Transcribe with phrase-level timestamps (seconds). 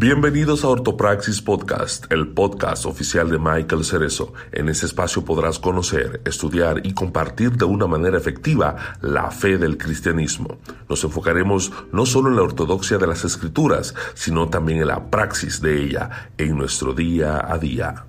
[0.00, 4.32] Bienvenidos a Ortopraxis Podcast, el podcast oficial de Michael Cerezo.
[4.50, 9.76] En este espacio podrás conocer, estudiar y compartir de una manera efectiva la fe del
[9.76, 10.56] cristianismo.
[10.88, 15.60] Nos enfocaremos no solo en la ortodoxia de las escrituras, sino también en la praxis
[15.60, 18.06] de ella en nuestro día a día.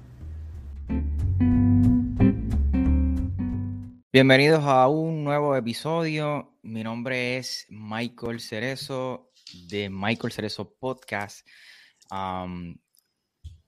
[4.14, 6.54] Bienvenidos a un nuevo episodio.
[6.64, 9.30] Mi nombre es Michael Cerezo
[9.68, 11.46] de Michael Cerezo Podcast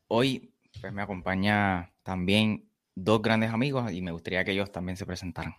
[0.08, 5.06] hoy pues, me acompaña también dos grandes amigos y me gustaría que ellos también se
[5.06, 5.56] presentaran.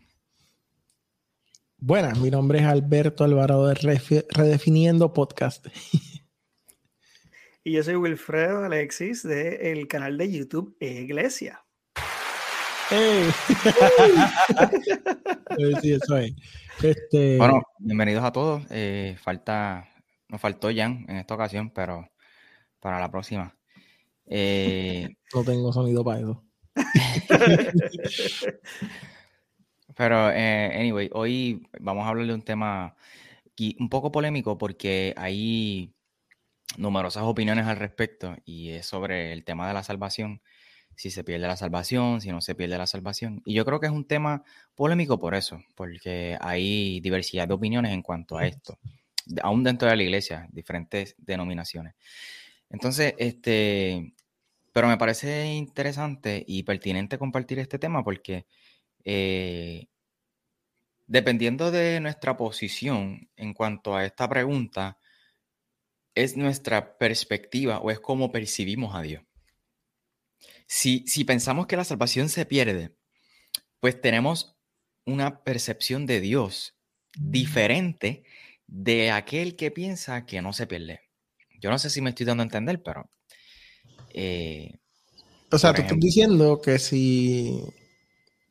[1.78, 5.66] Buenas, mi nombre es Alberto Alvarado de Redefiniendo Podcast.
[7.66, 11.64] Y yo soy Wilfredo Alexis del canal de YouTube Iglesia.
[12.90, 13.30] ¡Hey!
[15.80, 16.34] sí, eso es.
[16.82, 17.38] Este...
[17.38, 18.62] Bueno, bienvenidos a todos.
[18.70, 19.88] Eh, falta,
[20.28, 22.06] nos faltó Jan en esta ocasión, pero
[22.84, 23.56] para la próxima.
[24.26, 26.44] Eh, no tengo sonido para eso.
[29.96, 32.94] Pero, eh, anyway, hoy vamos a hablar de un tema
[33.78, 35.94] un poco polémico porque hay
[36.76, 40.42] numerosas opiniones al respecto y es sobre el tema de la salvación.
[40.94, 43.40] Si se pierde la salvación, si no se pierde la salvación.
[43.46, 47.92] Y yo creo que es un tema polémico por eso, porque hay diversidad de opiniones
[47.92, 48.78] en cuanto a esto,
[49.42, 51.94] aún dentro de la iglesia, diferentes denominaciones.
[52.74, 54.14] Entonces, este,
[54.72, 58.46] pero me parece interesante y pertinente compartir este tema porque
[59.04, 59.86] eh,
[61.06, 64.98] dependiendo de nuestra posición en cuanto a esta pregunta,
[66.16, 69.22] es nuestra perspectiva o es cómo percibimos a Dios.
[70.66, 72.96] Si, si pensamos que la salvación se pierde,
[73.78, 74.56] pues tenemos
[75.06, 76.74] una percepción de Dios
[77.16, 78.24] diferente
[78.66, 81.04] de aquel que piensa que no se pierde.
[81.64, 83.08] Yo no sé si me estoy dando a entender, pero.
[84.12, 84.70] Eh,
[85.50, 87.58] o sea, tú estás diciendo que si.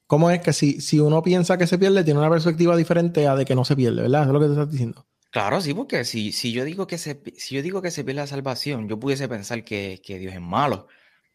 [0.08, 3.36] ¿Cómo es que si, si uno piensa que se pierde, tiene una perspectiva diferente a
[3.36, 4.24] de que no se pierde, ¿verdad?
[4.24, 5.06] Eso es lo que tú estás diciendo.
[5.30, 8.22] Claro, sí, porque si, si, yo, digo que se, si yo digo que se pierde
[8.22, 10.88] la salvación, yo pudiese pensar que, Dios es malo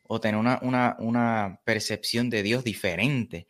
[0.02, 3.46] o tener una, percepción de Dios diferente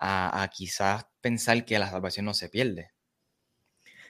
[0.00, 2.90] a, quizás pensar que la salvación no se pierde.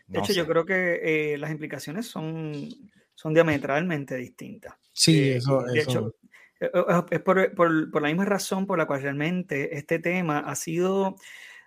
[0.07, 4.77] De hecho, yo creo que eh, las implicaciones son son diametralmente distintas.
[4.93, 6.15] Sí, eh, eso, de hecho,
[6.61, 11.17] eh, eh, es por, la misma razón por la cual realmente este tema ha sido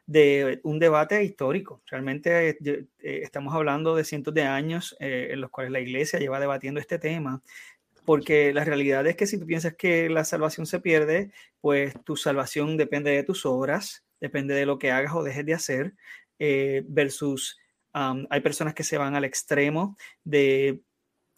[0.05, 1.81] de un debate histórico.
[1.87, 2.57] Realmente
[2.99, 7.41] estamos hablando de cientos de años en los cuales la iglesia lleva debatiendo este tema,
[8.05, 12.15] porque la realidad es que si tú piensas que la salvación se pierde, pues tu
[12.15, 15.95] salvación depende de tus obras, depende de lo que hagas o dejes de hacer,
[16.87, 17.59] versus
[17.91, 20.81] hay personas que se van al extremo de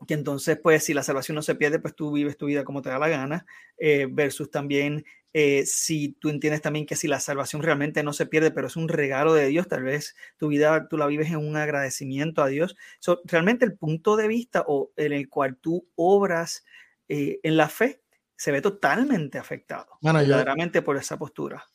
[0.07, 2.81] que entonces, pues, si la salvación no se pierde, pues tú vives tu vida como
[2.81, 3.45] te da la gana,
[3.77, 5.05] eh, versus también
[5.35, 8.75] eh, si tú entiendes también que si la salvación realmente no se pierde, pero es
[8.75, 12.47] un regalo de Dios, tal vez tu vida tú la vives en un agradecimiento a
[12.47, 12.75] Dios.
[13.25, 16.63] realmente el punto de vista o en el cual tú obras
[17.07, 18.03] eh, en la fe
[18.35, 21.65] se ve totalmente afectado, bueno, verdaderamente por esa postura.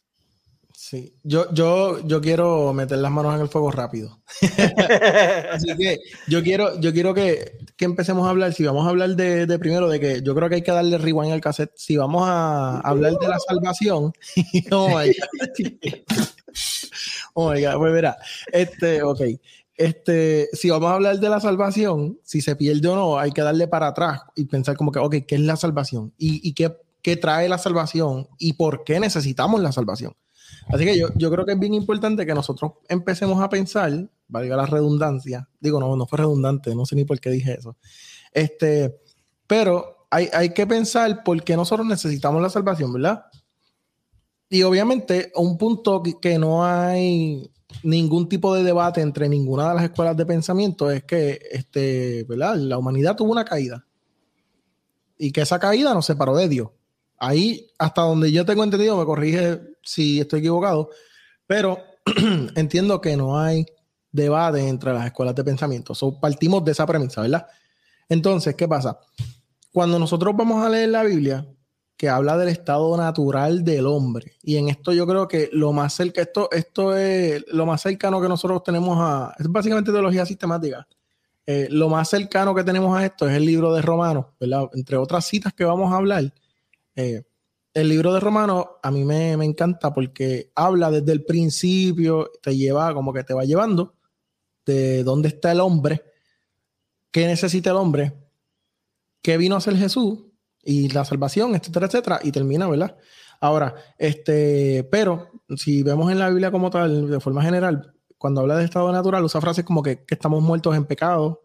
[0.80, 4.20] Sí, yo, yo, yo quiero meter las manos en el fuego rápido.
[5.52, 9.58] Así que yo quiero, yo quiero que, empecemos a hablar, si vamos a hablar de,
[9.58, 12.78] primero, de que yo creo que hay que darle rewind al cassette, si vamos a
[12.78, 14.12] hablar de la salvación,
[14.70, 16.28] oh my God,
[17.34, 18.16] oh my God, pues mira,
[18.52, 19.20] este, ok,
[19.74, 23.42] este, si vamos a hablar de la salvación, si se pierde o no, hay que
[23.42, 26.14] darle para atrás y pensar como que, ok, ¿qué es la salvación?
[26.16, 26.72] ¿Y, y qué,
[27.02, 28.28] qué trae la salvación?
[28.38, 30.14] ¿Y por qué necesitamos la salvación?
[30.70, 34.56] Así que yo, yo creo que es bien importante que nosotros empecemos a pensar, valga
[34.56, 37.76] la redundancia, digo, no, no fue redundante, no sé ni por qué dije eso.
[38.32, 39.00] Este,
[39.46, 43.24] pero hay, hay que pensar por qué nosotros necesitamos la salvación, ¿verdad?
[44.50, 47.50] Y obviamente, un punto que, no hay
[47.82, 52.56] ningún tipo de debate entre ninguna de las escuelas de pensamiento es que este, ¿verdad?
[52.56, 53.86] la humanidad tuvo una caída
[55.18, 56.70] y que esa caída nos separó de Dios.
[57.18, 60.90] Ahí, hasta donde yo tengo entendido, me corrige si estoy equivocado,
[61.46, 61.78] pero
[62.56, 63.64] entiendo que no hay
[64.12, 65.94] debate entre las escuelas de pensamiento.
[66.20, 67.46] partimos de esa premisa, ¿verdad?
[68.08, 68.98] Entonces, ¿qué pasa?
[69.72, 71.46] Cuando nosotros vamos a leer la Biblia,
[71.96, 75.98] que habla del estado natural del hombre, y en esto yo creo que lo más
[76.00, 80.86] esto, esto es lo más cercano que nosotros tenemos a, es básicamente teología sistemática.
[81.46, 84.68] Eh, lo más cercano que tenemos a esto es el libro de Romanos, ¿verdad?
[84.74, 86.32] Entre otras citas que vamos a hablar,
[86.94, 87.22] eh,
[87.80, 92.92] el libro de Romanos a mí me, encanta porque habla desde el principio, te lleva
[92.94, 93.94] como que te va llevando
[94.66, 96.02] de dónde está el hombre,
[97.10, 98.14] qué necesita el hombre,
[99.22, 100.24] qué vino a ser Jesús
[100.62, 102.96] y la salvación, etcétera, etcétera, y termina, ¿verdad?
[103.40, 108.56] Ahora, este, pero si vemos en la Biblia como tal, de forma general, cuando habla
[108.56, 111.42] de estado natural, usa frases como que, estamos muertos en pecado,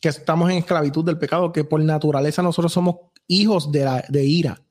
[0.00, 2.96] que estamos en esclavitud del pecado, que por naturaleza nosotros somos
[3.26, 4.62] hijos de, la, de ira.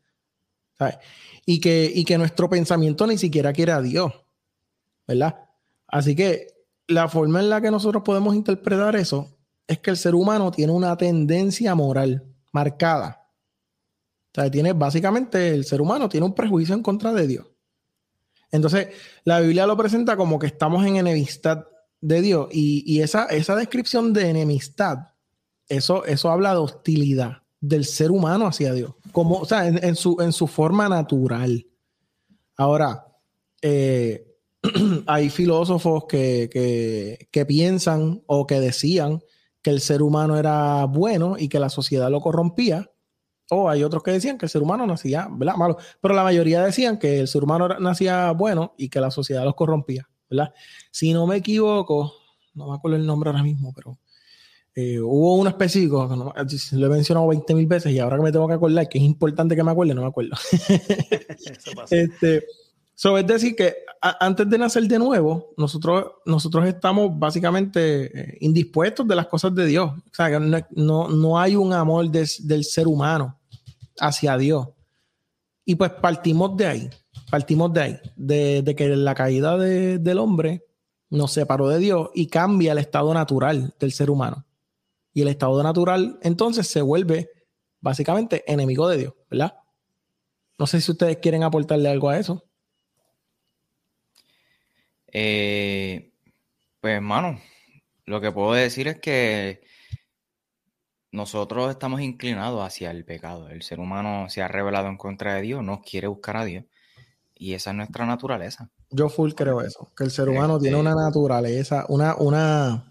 [1.45, 4.13] Y que, y que nuestro pensamiento ni siquiera quiere a Dios.
[5.07, 5.35] ¿Verdad?
[5.87, 6.47] Así que
[6.87, 9.29] la forma en la que nosotros podemos interpretar eso
[9.67, 13.29] es que el ser humano tiene una tendencia moral marcada.
[14.31, 17.47] O sea, tiene básicamente el ser humano tiene un prejuicio en contra de Dios.
[18.51, 18.89] Entonces,
[19.23, 21.65] la Biblia lo presenta como que estamos en enemistad
[22.01, 25.09] de Dios y, esa, esa descripción de enemistad,
[25.67, 30.17] eso, eso habla de hostilidad del ser humano hacia Dios, como, o sea, en, su,
[30.19, 31.65] en su forma natural.
[32.57, 33.07] Ahora,
[33.61, 34.27] eh,
[35.07, 36.49] hay filósofos que,
[37.31, 39.21] que, piensan o que decían
[39.61, 42.89] que el ser humano era bueno y que la sociedad lo corrompía.
[43.49, 45.55] O hay otros que decían que el ser humano nacía ¿verdad?
[45.55, 45.77] malo.
[45.99, 49.55] Pero la mayoría decían que el ser humano nacía bueno y que la sociedad los
[49.55, 50.09] corrompía.
[50.29, 50.53] ¿verdad?
[50.89, 52.13] Si no me equivoco,
[52.53, 53.97] no me acuerdo el nombre ahora mismo, pero
[54.75, 58.47] eh, hubo uno específico, lo he mencionado 20 mil veces y ahora que me tengo
[58.47, 60.31] que acordar, que es importante que me acuerde, no me acuerdo.
[61.89, 62.45] este,
[63.17, 69.15] es decir, que antes de nacer de nuevo, nosotros, nosotros estamos básicamente eh, indispuestos de
[69.15, 69.91] las cosas de Dios.
[69.91, 73.39] O sea, no, no hay un amor del ser humano
[73.99, 74.67] hacia Dios.
[75.65, 76.89] Y pues partimos de ahí,
[77.29, 80.65] partimos de ahí, de, que la caída del hombre
[81.09, 84.45] nos separó de Dios y cambia el estado natural del ser humano.
[85.13, 87.29] Y el estado natural entonces se vuelve
[87.79, 89.57] básicamente enemigo de Dios, ¿verdad?
[90.57, 92.45] No sé si ustedes quieren aportarle algo a eso.
[95.07, 96.13] Eh,
[96.79, 97.39] pues hermano,
[98.05, 99.61] lo que puedo decir es que
[101.11, 103.49] nosotros estamos inclinados hacia el pecado.
[103.49, 106.65] El ser humano se ha revelado en contra de Dios, no quiere buscar a Dios.
[107.35, 108.69] Y esa es nuestra naturaleza.
[108.89, 112.90] Yo full creo eso, que el ser humano tiene este una naturaleza, una, una,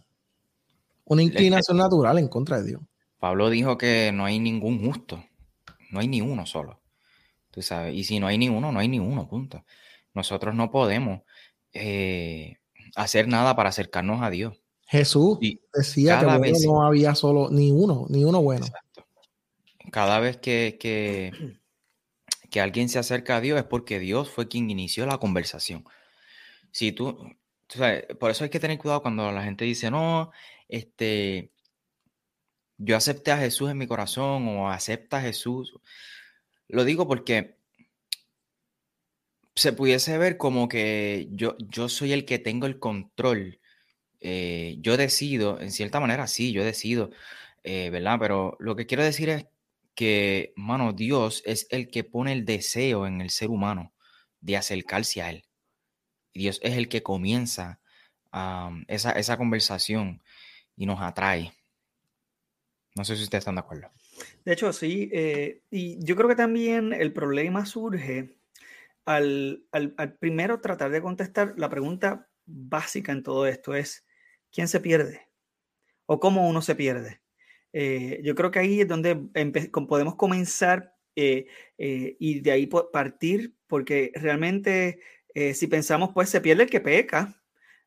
[1.11, 2.83] una inclinación natural en contra de Dios.
[3.19, 5.25] Pablo dijo que no hay ningún justo,
[5.91, 6.81] no hay ni uno solo.
[7.51, 9.65] Tú sabes, y si no hay ni uno, no hay ni uno, punto.
[10.15, 11.23] Nosotros no podemos
[11.73, 12.59] eh,
[12.95, 14.63] hacer nada para acercarnos a Dios.
[14.87, 15.39] Jesús
[15.75, 18.67] decía que no había solo ni uno, ni uno bueno.
[19.91, 25.07] Cada vez que, que, alguien se acerca a Dios es porque Dios fue quien inició
[25.07, 25.85] la conversación.
[26.71, 27.35] Si tú,
[28.21, 30.31] por eso hay que tener cuidado cuando la gente dice, no,
[30.71, 31.53] este,
[32.79, 35.75] yo acepté a Jesús en mi corazón o acepta a Jesús.
[36.69, 37.59] Lo digo porque
[39.55, 43.61] se pudiese ver como que yo, yo soy el que tengo el control.
[44.21, 47.11] Eh, yo decido, en cierta manera, sí, yo decido,
[47.65, 48.19] eh, ¿verdad?
[48.21, 49.47] Pero lo que quiero decir es
[49.95, 53.93] que, mano, Dios es el que pone el deseo en el ser humano
[54.41, 55.45] de acercarse a Él.
[56.33, 57.81] Dios es el que comienza
[58.89, 60.23] esa, esa conversación
[60.81, 61.53] y nos atrae.
[62.97, 63.91] No sé si ustedes están de acuerdo.
[64.47, 65.11] De hecho, sí.
[65.13, 68.41] Eh, y yo creo que también el problema surge
[69.05, 69.67] al,
[70.19, 74.07] primero tratar de contestar la pregunta básica en todo esto es,
[74.51, 75.29] ¿quién se pierde?
[76.07, 77.21] ¿O cómo uno se pierde?
[77.75, 79.17] Eh, yo creo que ahí es donde
[79.87, 81.47] podemos comenzar eh,
[81.77, 85.01] eh, y de ahí partir, porque realmente
[85.55, 87.40] si pensamos, pues se pierde el que peca,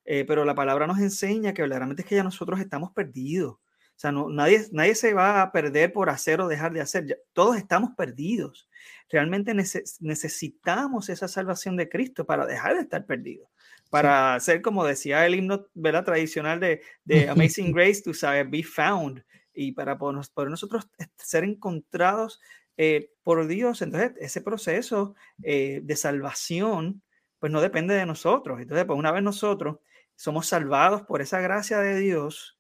[0.06, 3.58] pero la palabra nos enseña que verdaderamente es que ya nosotros estamos perdidos.
[3.96, 7.22] O sea, no, nadie, nadie se va a perder por hacer o dejar de hacer.
[7.32, 8.68] todos estamos perdidos.
[9.10, 13.48] Realmente necesitamos esa salvación de Cristo para dejar de estar perdidos.
[13.92, 16.04] Para ser, como decía el himno ¿verdad?
[16.04, 19.24] tradicional de, de Amazing Grace, to saber, be found.
[19.54, 22.42] Y para poder, nosotros ser encontrados
[22.76, 23.84] eh, por Dios.
[23.84, 27.04] Entonces, ese proceso eh, de salvación,
[27.38, 28.60] pues no depende de nosotros.
[28.60, 29.78] Entonces, pues una vez nosotros
[30.16, 32.58] somos salvados por esa gracia de Dios,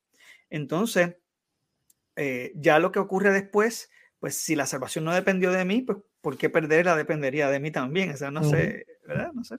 [0.49, 1.15] entonces
[2.15, 5.97] eh, ya lo que ocurre después, pues si la salvación no dependió de mí, pues
[6.21, 8.11] ¿por qué perderla dependería de mí también?
[8.11, 9.33] O sea, no sé, ¿verdad?
[9.33, 9.55] No sé.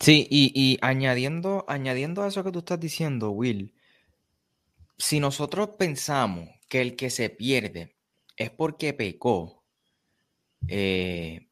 [0.00, 3.74] Sí, y, añadiendo, añadiendo a eso que tú estás diciendo, Will,
[4.96, 7.96] si nosotros pensamos que el que se pierde
[8.36, 9.62] es porque pecó,
[10.68, 11.49] eh,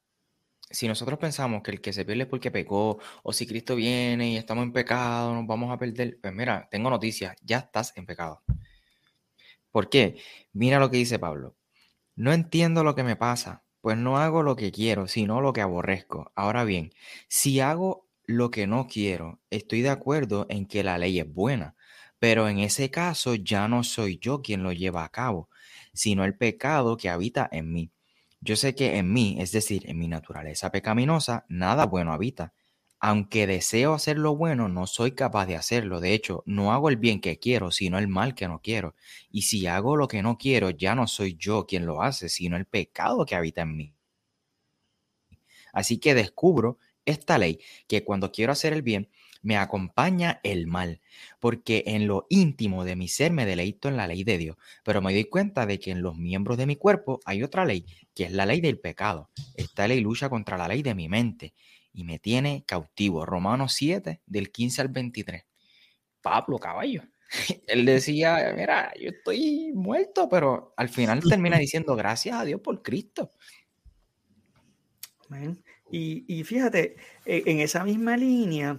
[0.70, 4.30] si nosotros pensamos que el que se pierde es porque pecó, o si Cristo viene
[4.32, 8.06] y estamos en pecado, nos vamos a perder, pues mira, tengo noticias, ya estás en
[8.06, 8.42] pecado.
[9.70, 10.20] ¿Por qué?
[10.52, 11.56] Mira lo que dice Pablo.
[12.16, 15.62] No entiendo lo que me pasa, pues no hago lo que quiero, sino lo que
[15.62, 16.32] aborrezco.
[16.36, 16.92] Ahora bien,
[17.28, 21.76] si hago lo que no quiero, estoy de acuerdo en que la ley es buena,
[22.20, 25.50] Pero en ese caso ya no soy yo quien lo lleva a cabo,
[25.94, 27.92] sino el pecado que habita en mí.
[28.40, 32.52] Yo sé que en mí, es decir, en mi naturaleza pecaminosa, nada bueno habita.
[33.00, 36.00] Aunque deseo hacer lo bueno, no soy capaz de hacerlo.
[36.00, 38.96] De hecho, no hago el bien que quiero, sino el mal que no quiero.
[39.30, 42.56] Y si hago lo que no quiero, ya no soy yo quien lo hace, sino
[42.56, 43.94] el pecado que habita en mí.
[45.72, 49.08] Así que descubro esta ley, que cuando quiero hacer el bien,
[49.42, 51.00] me acompaña el mal,
[51.40, 55.00] porque en lo íntimo de mi ser me deleito en la ley de Dios, pero
[55.00, 58.24] me doy cuenta de que en los miembros de mi cuerpo hay otra ley, que
[58.24, 59.30] es la ley del pecado.
[59.54, 61.54] Esta ley lucha contra la ley de mi mente
[61.92, 63.26] y me tiene cautivo.
[63.26, 65.44] Romanos 7, del 15 al 23.
[66.20, 67.02] Pablo, caballo.
[67.66, 72.82] Él decía, mira, yo estoy muerto, pero al final termina diciendo, gracias a Dios por
[72.82, 73.30] Cristo.
[75.90, 78.78] Y, y, fíjate, e, en esa misma línea,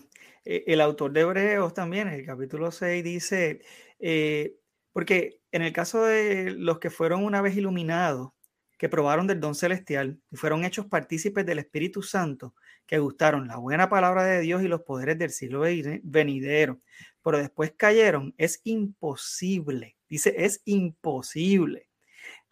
[0.67, 3.61] el autor de Hebreos también, en el capítulo 6, dice,
[3.99, 4.55] eh,
[4.91, 8.31] porque en el caso de los que fueron una vez iluminados,
[8.77, 12.55] que probaron del don celestial y fueron hechos partícipes del Espíritu Santo,
[12.87, 15.61] que gustaron la buena palabra de Dios y los poderes del siglo
[16.01, 16.79] venidero,
[17.23, 21.89] pero después cayeron, es imposible, dice, es imposible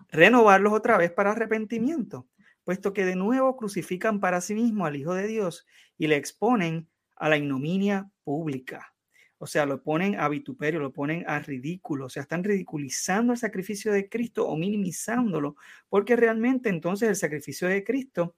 [0.09, 2.27] renovarlos otra vez para arrepentimiento,
[2.63, 5.65] puesto que de nuevo crucifican para sí mismo al Hijo de Dios
[5.97, 6.87] y le exponen
[7.17, 8.93] a la ignominia pública.
[9.39, 13.39] O sea, lo ponen a vituperio, lo ponen a ridículo, o sea, están ridiculizando el
[13.39, 15.55] sacrificio de Cristo o minimizándolo,
[15.89, 18.35] porque realmente entonces el sacrificio de Cristo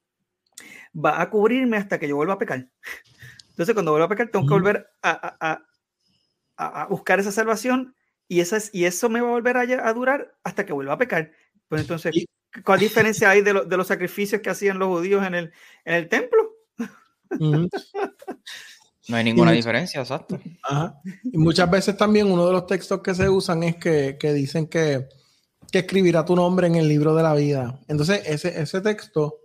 [0.93, 2.69] va a cubrirme hasta que yo vuelva a pecar.
[3.49, 5.65] Entonces, cuando vuelva a pecar, tengo que volver a,
[6.89, 7.95] buscar esa salvación
[8.27, 8.41] y,
[8.73, 11.31] y eso me va a volver a, durar hasta que vuelva a pecar.
[11.69, 12.25] Pues entonces,
[12.65, 15.53] ¿cuál diferencia hay de, los sacrificios que hacían los judíos en el,
[15.85, 16.55] en el templo?
[19.09, 20.39] No hay ninguna diferencia, exacto.
[21.23, 25.09] Y muchas veces también uno de los textos que se usan es que, dicen que,
[25.71, 27.79] que, escribirá tu nombre en el libro de la vida.
[27.87, 29.39] Entonces, ese, ese texto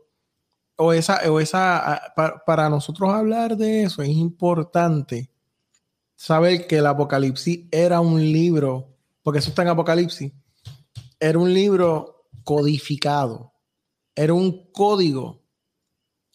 [0.77, 2.13] o esa, o esa
[2.45, 5.31] para, nosotros hablar de eso es importante
[6.15, 10.31] saber que el Apocalipsis era un libro, porque eso está en Apocalipsis,
[11.19, 13.55] era un libro codificado,
[14.15, 15.43] era un código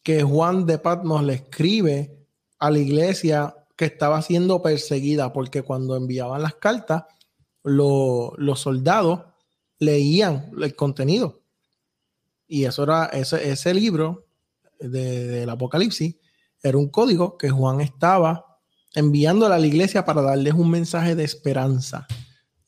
[0.02, 2.19] que Juan de Patmos le escribe
[2.60, 7.06] a la iglesia que estaba siendo perseguida, porque cuando enviaban las cartas,
[7.64, 9.22] los soldados
[9.78, 11.42] leían el contenido.
[12.48, 14.26] Y eso era, ese, ese libro
[14.80, 16.16] del Apocalipsis
[16.62, 18.60] era un código que Juan estaba
[18.94, 22.08] enviando a la iglesia para darles un mensaje de esperanza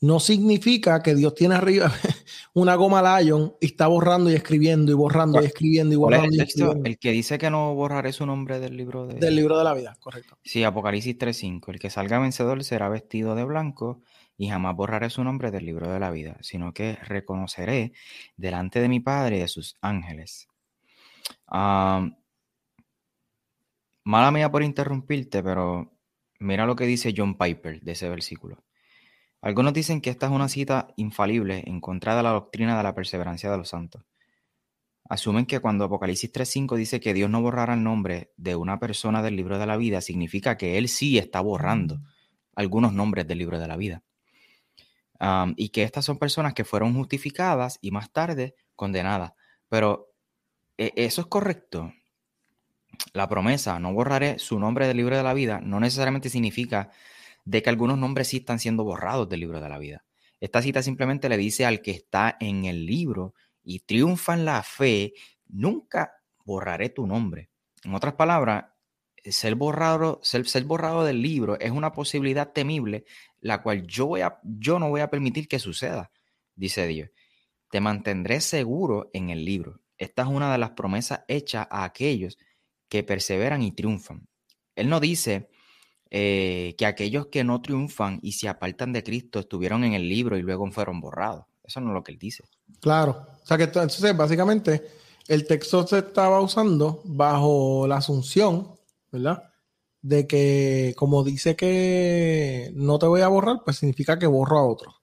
[0.01, 1.91] no significa que Dios tiene arriba
[2.53, 6.41] una goma Lion y está borrando y escribiendo y borrando y escribiendo y borrando.
[6.41, 9.20] el, el que dice que no borraré su nombre del libro de...
[9.20, 10.39] Del libro de la vida, correcto.
[10.43, 11.70] Sí, Apocalipsis 3.5.
[11.72, 14.01] El que salga vencedor será vestido de blanco
[14.38, 17.93] y jamás borraré su nombre del libro de la vida, sino que reconoceré
[18.38, 20.48] delante de mi Padre y de sus ángeles.
[21.48, 22.12] mala
[24.31, 25.91] mía por interrumpirte, pero
[26.39, 28.63] mira lo que dice John Piper de ese versículo.
[29.41, 32.93] Algunos dicen que esta es una cita infalible en contra de la doctrina de la
[32.93, 34.03] perseverancia de los santos.
[35.10, 39.21] Asumen que cuando Apocalipsis 3.5 dice que Dios no borrará el nombre de una persona
[39.21, 42.00] del libro de la vida, significa que Él sí está borrando
[42.55, 44.03] algunos nombres del libro de la vida.
[45.55, 49.33] y que estas son personas que fueron justificadas y más tarde condenadas.
[49.69, 50.13] Pero
[50.77, 51.93] ¿e, eso es correcto.
[53.13, 56.91] La promesa, no borraré su nombre del libro de la vida, no necesariamente significa
[57.45, 60.05] de que algunos nombres sí están siendo borrados del libro de la vida.
[60.39, 63.33] Esta cita simplemente le dice al que está en el libro
[63.63, 65.13] y triunfa en la fe,
[65.48, 67.50] nunca borraré tu nombre.
[67.83, 68.65] En otras palabras,
[69.24, 73.05] ser borrado, ser, borrado del libro es una posibilidad temible,
[73.39, 76.12] la cual yo, voy a, yo no voy a permitir que suceda,
[76.55, 77.10] dice Dios.
[77.69, 79.81] Te mantendré seguro en el libro.
[79.98, 82.38] Esta es una de las promesas hechas a aquellos
[82.89, 84.27] que perseveran y triunfan.
[84.75, 85.50] Él no dice,
[86.13, 90.38] eh, que aquellos que no triunfan y se apartan de Cristo estuvieron en el libro
[90.38, 91.46] y luego fueron borrados.
[91.63, 92.44] Eso no es lo que él dice.
[92.82, 93.25] Claro.
[93.41, 94.86] O sea que entonces básicamente
[95.30, 98.75] el texto se estaba usando bajo la asunción,
[99.10, 99.51] ¿verdad?
[100.01, 104.68] De que como dice que no te voy a borrar, pues significa que borro a
[104.68, 104.94] otro.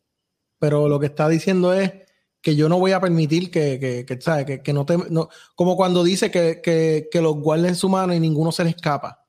[0.59, 1.91] Pero lo que está diciendo es
[2.43, 4.61] que yo no voy a permitir que, que, que, ¿sabes?
[4.61, 4.99] que, no te...
[5.09, 6.61] No, como cuando dice que,
[7.11, 9.25] que los guarden su mano y ninguno se le escapa.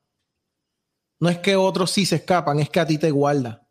[1.19, 3.67] No es que otros sí se escapan, es que a ti te guarda.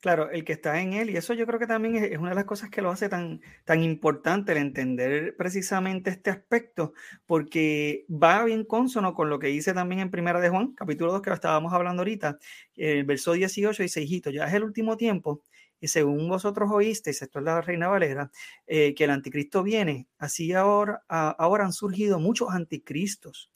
[0.00, 2.36] Claro, el que está en él, y eso yo creo que también es, una de
[2.36, 6.92] las cosas que lo hace tan, tan importante el entender precisamente este aspecto,
[7.26, 11.22] porque va bien consono con lo que dice también en Primera de Juan, capítulo 2
[11.22, 12.38] que estábamos hablando ahorita,
[12.76, 15.42] el verso 18 dice, hijito, ya es el último tiempo,
[15.80, 18.30] y según vosotros oísteis, esto es la Reina Valera,
[18.68, 23.50] eh, que el anticristo viene, así ahora, ahora han surgido muchos anticristos.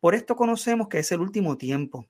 [0.00, 2.08] Por esto conocemos que es el último tiempo.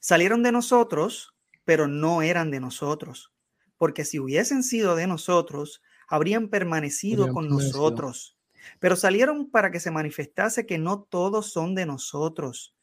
[0.00, 1.34] Salieron de nosotros,
[1.64, 3.32] pero no eran de nosotros,
[3.76, 8.36] porque si hubiesen sido de nosotros, habrían permanecido con nosotros.
[8.78, 12.74] Pero salieron para que se manifestase que no todos son de nosotros.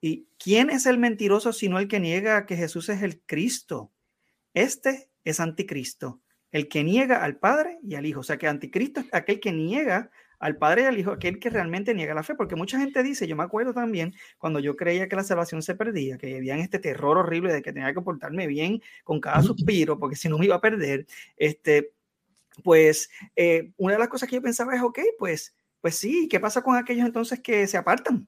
[0.00, 3.92] ¿Y quién es el mentiroso sino el que niega que Jesús es el Cristo?
[4.54, 6.20] Este es anticristo,
[6.50, 8.20] el que niega al Padre y al Hijo.
[8.20, 11.50] O sea que anticristo es aquel que niega al Padre y al Hijo, aquel que
[11.50, 15.08] realmente niega la fe, porque mucha gente dice, yo me acuerdo también cuando yo creía
[15.08, 18.46] que la salvación se perdía, que había este terror horrible de que tenía que portarme
[18.46, 21.06] bien con cada suspiro, porque si no me iba a perder,
[21.36, 21.92] este,
[22.64, 26.40] pues eh, una de las cosas que yo pensaba es, ok, pues, pues sí, ¿qué
[26.40, 28.26] pasa con aquellos entonces que se apartan?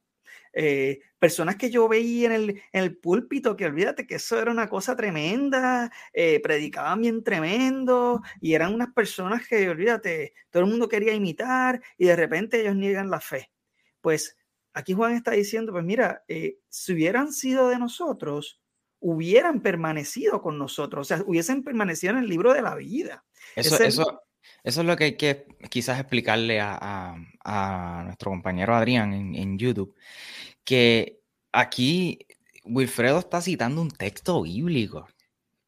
[0.52, 4.50] Eh, personas que yo veía en el, en el púlpito, que olvídate que eso era
[4.50, 10.70] una cosa tremenda, eh, predicaban bien tremendo y eran unas personas que, olvídate, todo el
[10.70, 13.50] mundo quería imitar y de repente ellos niegan la fe.
[14.00, 14.36] Pues
[14.74, 18.60] aquí Juan está diciendo, pues mira, eh, si hubieran sido de nosotros,
[19.00, 23.24] hubieran permanecido con nosotros, o sea, hubiesen permanecido en el libro de la vida.
[23.56, 24.22] Eso, eso,
[24.64, 29.58] eso es lo que hay que quizás explicarle a, a, nuestro compañero Adrián en, en,
[29.58, 29.94] YouTube,
[30.64, 31.20] que
[31.52, 32.26] aquí
[32.64, 35.08] Wilfredo está citando un texto bíblico.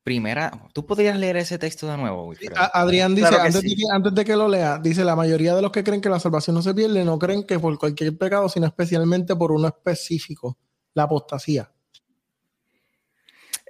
[0.02, 2.54] Primera, ¿tú podrías leer ese texto de nuevo, Wilfredo?
[2.74, 5.72] Adrián dice, antes, de que, antes, de que, lo lea, dice, la mayoría de los
[5.72, 8.66] que creen que la salvación no se pierde, no creen que por cualquier pecado, sino
[8.66, 10.58] especialmente por uno específico,
[10.92, 11.70] la apostasía.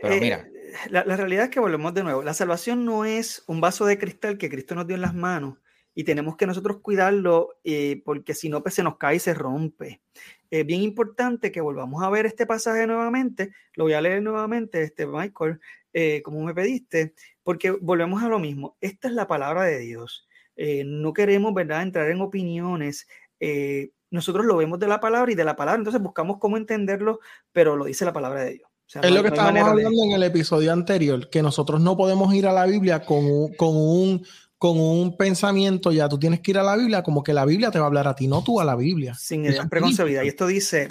[0.02, 0.44] Pero mira,
[0.90, 2.22] la, realidad es que volvemos de nuevo.
[2.22, 5.58] La salvación no es un vaso de cristal que Cristo nos dio en las manos
[5.94, 9.34] y tenemos que nosotros cuidarlo eh, porque si no, pues se nos cae y se
[9.34, 10.02] rompe.
[10.50, 13.52] Es bien importante que volvamos a ver este pasaje nuevamente.
[13.74, 15.60] Lo voy a leer nuevamente, este Michael,
[15.92, 18.76] eh, como me pediste, porque volvemos a lo mismo.
[18.80, 20.28] Esta es la palabra de Dios.
[20.56, 23.06] Eh, no queremos, ¿verdad?, entrar en opiniones.
[24.10, 27.20] nosotros lo vemos de la palabra y de la palabra, entonces buscamos cómo entenderlo,
[27.52, 30.73] pero lo dice la palabra de Dios es lo que estábamos hablando en el episodio
[30.73, 34.27] anterior, que nosotros no podemos ir a la Biblia con un, con un,
[34.59, 37.70] con un pensamiento, ya tú tienes que ir a la Biblia como que la Biblia
[37.70, 39.14] te va a hablar a ti, no tú a la Biblia.
[39.14, 40.25] Sin ideas preconcebidas.
[40.25, 40.88] Y esto dice,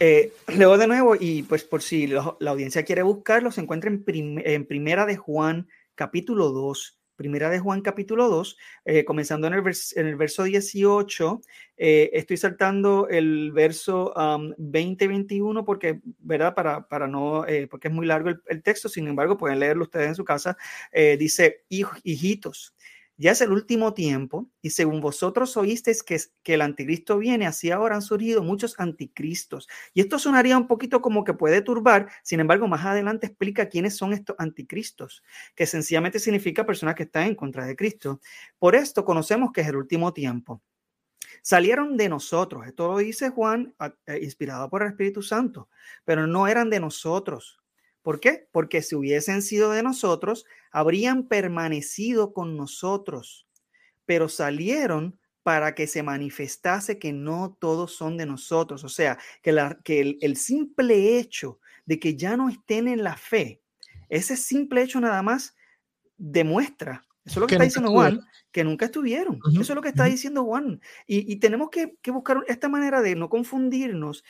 [0.00, 4.02] eh, leo de nuevo y pues por si la audiencia quiere buscarlo, se encuentra en,
[4.44, 9.62] en Primera de Juan, capítulo 2, Primera de Juan capítulo 2, eh, comenzando en el,
[9.94, 11.40] en el, verso 18,
[11.76, 16.52] eh, estoy saltando el verso 20-21 porque, ¿verdad?
[16.52, 20.08] Para, para no, eh, porque es muy largo el, texto, sin embargo, pueden leerlo ustedes
[20.08, 20.56] en su casa.
[21.16, 22.74] dice, hijitos,
[23.22, 27.94] ya es el último tiempo y según vosotros oísteis que, el anticristo viene, así ahora
[27.94, 29.68] han surgido muchos anticristos.
[29.94, 33.96] Y esto sonaría un poquito como que puede turbar, sin embargo, más adelante explica quiénes
[33.96, 35.22] son estos anticristos,
[35.54, 38.20] que sencillamente significa personas que están en contra de Cristo.
[38.58, 40.60] Por esto conocemos que es el último tiempo.
[41.42, 43.72] Salieron de nosotros, esto lo dice Juan,
[44.06, 45.68] eh, inspirado por el Espíritu Santo,
[46.04, 47.61] pero no eran de nosotros
[48.02, 48.48] ¿Por qué?
[48.50, 53.46] Porque si hubiesen sido de nosotros, habrían permanecido con nosotros,
[54.04, 58.84] pero salieron para que se manifestase que no todos son de nosotros.
[58.84, 63.16] O sea, que, la, que el, simple hecho de que ya no estén en la
[63.16, 63.60] fe,
[64.08, 65.56] ese simple hecho nada más
[66.16, 69.38] demuestra, eso es lo que, está diciendo Juan, que nunca estuvieron.
[69.52, 70.80] Eso es lo que está diciendo Juan.
[71.06, 74.24] Y, tenemos que, que buscar esta manera de no confundirnos,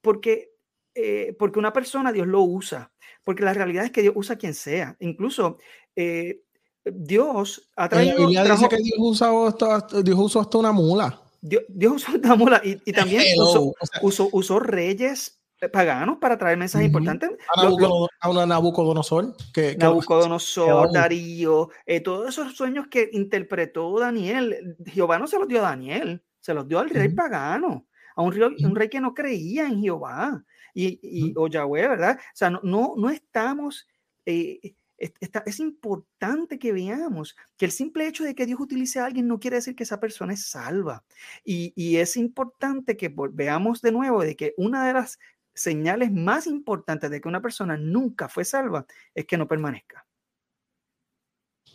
[0.00, 0.53] porque
[0.94, 2.92] eh, porque una persona Dios lo usa,
[3.24, 4.96] porque la realidad es que Dios usa a quien sea.
[5.00, 5.58] Incluso
[5.96, 6.42] eh,
[6.84, 8.30] Dios ha traído...
[8.30, 11.20] Y dice que Dios usó, hasta, Dios usó hasta una mula.
[11.40, 11.64] Dios,
[11.96, 15.40] usó una mula y, también usó, usó, reyes
[15.72, 17.30] paganos para traer mensajes importantes.
[17.56, 19.34] A, una Nabucodonosor.
[19.52, 25.60] Que, Nabucodonosor, Darío, eh, todos esos sueños que interpretó Daniel, Jehová no se los dio
[25.60, 29.14] a Daniel, se los dio al rey pagano, a un rey, un rey que no
[29.14, 32.18] creía en Jehová y, o Yahweh, ¿verdad?
[32.18, 33.86] O sea, no, no, estamos...
[34.26, 39.26] Eh, es importante que veamos que el simple hecho de que Dios utilice a alguien
[39.26, 41.04] no quiere decir que esa persona es salva.
[41.44, 45.18] Y, es importante que veamos de nuevo de que una de las
[45.52, 50.06] señales más importantes de que una persona nunca fue salva es que no permanezca.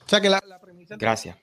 [0.06, 1.38] O sea que la, premisa Gracias.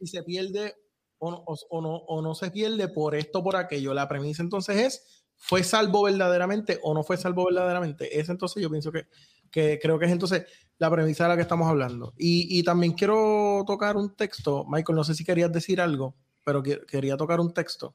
[0.00, 0.76] Y se pierde
[1.18, 3.92] o no, o, no, o no se pierde por esto, por aquello.
[3.92, 8.18] La premisa entonces es ¿Fue salvo verdaderamente o no fue salvo verdaderamente?
[8.18, 9.06] Ese entonces yo pienso que
[9.50, 10.46] que creo que es entonces
[10.78, 12.14] la premisa de la que estamos hablando.
[12.16, 14.64] Y, también quiero tocar un texto.
[14.68, 17.94] Michael, no sé si querías decir algo, pero quería tocar un texto.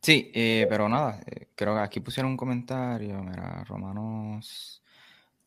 [0.00, 4.82] Sí, eh, pero nada, eh, creo que aquí pusieron un comentario, mira, Romanos,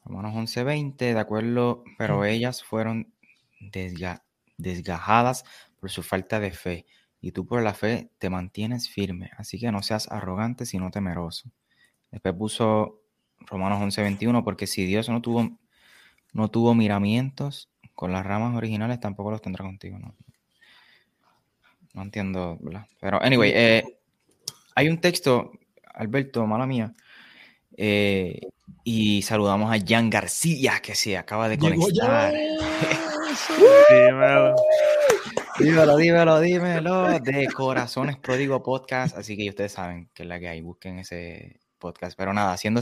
[0.04, 3.14] Romanos 11:20, de acuerdo, pero ellas fueron
[4.58, 5.44] desgajadas
[5.80, 6.86] por su falta de fe,
[7.22, 11.52] y tú por la fe te mantienes firme, así que no seas arrogante, sino temeroso.
[12.12, 13.02] Después puso
[13.48, 15.58] Romanos 11:21, porque si Dios no tuvo
[16.34, 19.98] no tuvo miramientos con las ramas originales, tampoco los tendrá contigo.
[19.98, 20.16] No,
[21.94, 22.86] no entiendo, ¿verdad?
[23.02, 23.84] Pero, anyway, eh,
[24.76, 25.52] hay un texto,
[25.96, 26.94] Alberto, mala mía,
[27.76, 28.40] eh,
[28.84, 32.34] y saludamos a Jan García, que se acaba de conectar.
[33.90, 34.56] dímelo.
[35.60, 37.20] Dímelo, dímelo, dímelo.
[37.20, 39.18] De Corazones Pródigo Podcast.
[39.18, 40.62] Así que ustedes saben que es la que hay.
[40.62, 42.18] Busquen ese podcast.
[42.18, 42.82] Pero nada, haciendo,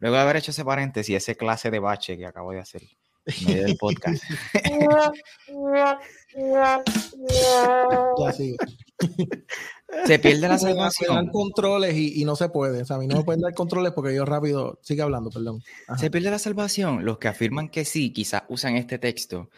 [0.00, 2.82] luego de haber hecho ese paréntesis, ese clase de bache que acabo de hacer
[3.26, 4.22] en medio del podcast.
[10.04, 11.14] Se pierde la salvación.
[11.14, 12.82] dan controles y, no se puede.
[12.82, 15.62] O sea, a mí no me pueden dar controles porque yo rápido sigue hablando, perdón.
[15.98, 17.04] Se pierde la salvación.
[17.04, 19.48] Los que afirman que sí, quizás usan este texto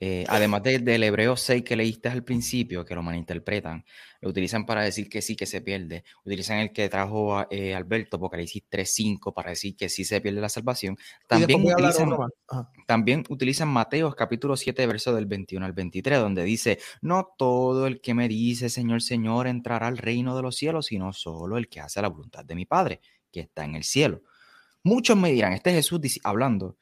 [0.00, 3.84] eh, además del hebreo 6 que leíste al principio, que lo malinterpretan,
[4.20, 6.04] lo utilizan para decir que sí, que se pierde.
[6.24, 10.48] Utilizan el que trajo eh, Alberto, Apocalipsis 3.5, para decir que sí se pierde la
[10.48, 10.96] salvación.
[11.28, 12.10] También utilizan,
[12.86, 18.00] también utilizan Mateo capítulo 7, verso del 21 al 23, donde dice, no todo el
[18.00, 21.80] que me dice, Señor, Señor, entrará al reino de los cielos, sino solo el que
[21.80, 24.22] hace la voluntad de mi Padre, que está en el cielo.
[24.82, 26.76] Muchos me dirán, este Jesús hablando,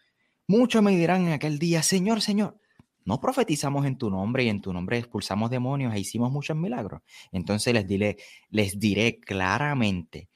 [0.47, 2.62] muchos me dirán en aquel día, Señor, Señor,
[3.05, 7.03] no profetizamos en tu nombre y en tu nombre expulsamos demonios e hicimos muchos milagros.
[7.33, 8.17] Entonces les diré,
[8.51, 10.29] les diré claramente,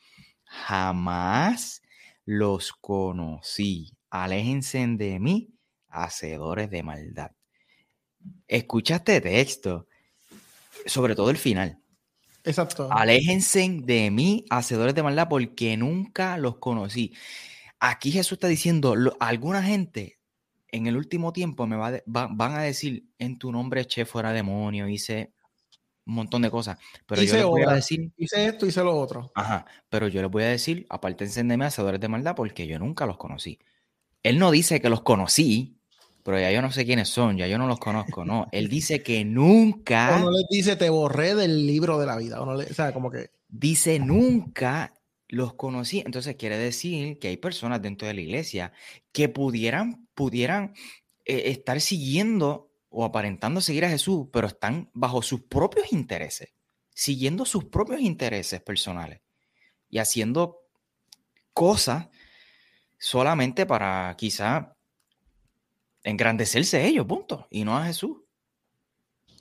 [0.44, 1.82] jamás
[2.24, 3.92] los conocí.
[4.10, 5.50] Aléjense de mí,
[5.88, 7.30] hacedores de maldad.
[8.48, 9.86] Escucha este texto,
[10.86, 11.78] sobre todo el final.
[12.44, 12.88] Exacto.
[12.92, 17.12] Aléjense de mí, hacedores de maldad, porque nunca los conocí.
[17.78, 20.15] Aquí Jesús está diciendo, alguna gente
[20.68, 24.88] en el último tiempo me va van a decir en tu nombre eché fuera demonio,
[24.88, 25.32] hice
[26.06, 26.78] un montón de cosas.
[27.06, 28.12] Pero yo les voy a decir.
[28.16, 29.32] Hice esto, hice lo otro.
[29.34, 29.66] Ajá.
[29.88, 33.06] Pero yo les voy a decir, aparte de mí, hacedores de maldad, porque yo nunca
[33.06, 33.58] los conocí.
[34.22, 35.78] Él no dice que los conocí,
[36.22, 38.46] pero ya yo no sé quiénes son, ya yo no los conozco, no.
[38.52, 40.16] Él dice que nunca.
[40.16, 42.40] O no les dice, te borré del libro de la vida.
[42.40, 43.30] O, no le, o sea, como que.
[43.48, 44.92] Dice nunca
[45.28, 46.02] los conocí.
[46.04, 48.72] Entonces quiere decir que hay personas dentro de la iglesia
[49.12, 50.74] que pudieran, pudieran
[51.24, 56.54] eh, estar siguiendo o aparentando seguir a Jesús, pero están bajo sus propios intereses,
[56.94, 59.20] siguiendo sus propios intereses personales
[59.88, 60.60] y haciendo
[61.52, 62.08] cosas
[62.98, 64.76] solamente para quizá
[66.02, 68.18] engrandecerse ellos, punto, y no a Jesús.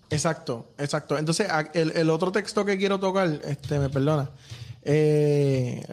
[0.10, 1.18] Exacto, exacto.
[1.18, 4.32] Entonces, el, el otro texto que quiero tocar, este, me perdona,
[4.86, 5.84] eh,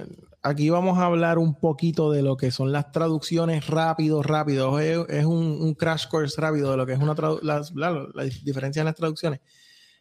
[0.42, 4.78] aquí vamos a hablar un poquito de lo que son las traducciones rápido, rápido.
[4.78, 8.94] Es, un, crash course rápido de lo que es una la, la, diferencia en las
[8.94, 9.40] traducciones.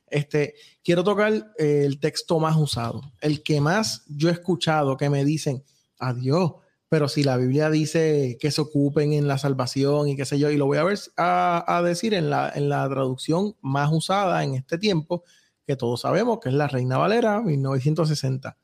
[0.08, 5.10] Este, quiero tocar eh, el texto más usado, el que más yo he escuchado que
[5.10, 5.64] me dicen,
[6.00, 6.56] adiós,
[6.90, 10.52] pero si la Biblia dice que se ocupen en la salvación y qué sé yo,
[10.52, 14.56] y lo voy a ver a, decir en la, en la traducción más usada en
[14.56, 15.24] este tiempo,
[15.66, 18.58] que todos sabemos que es la Reina Valera 1960.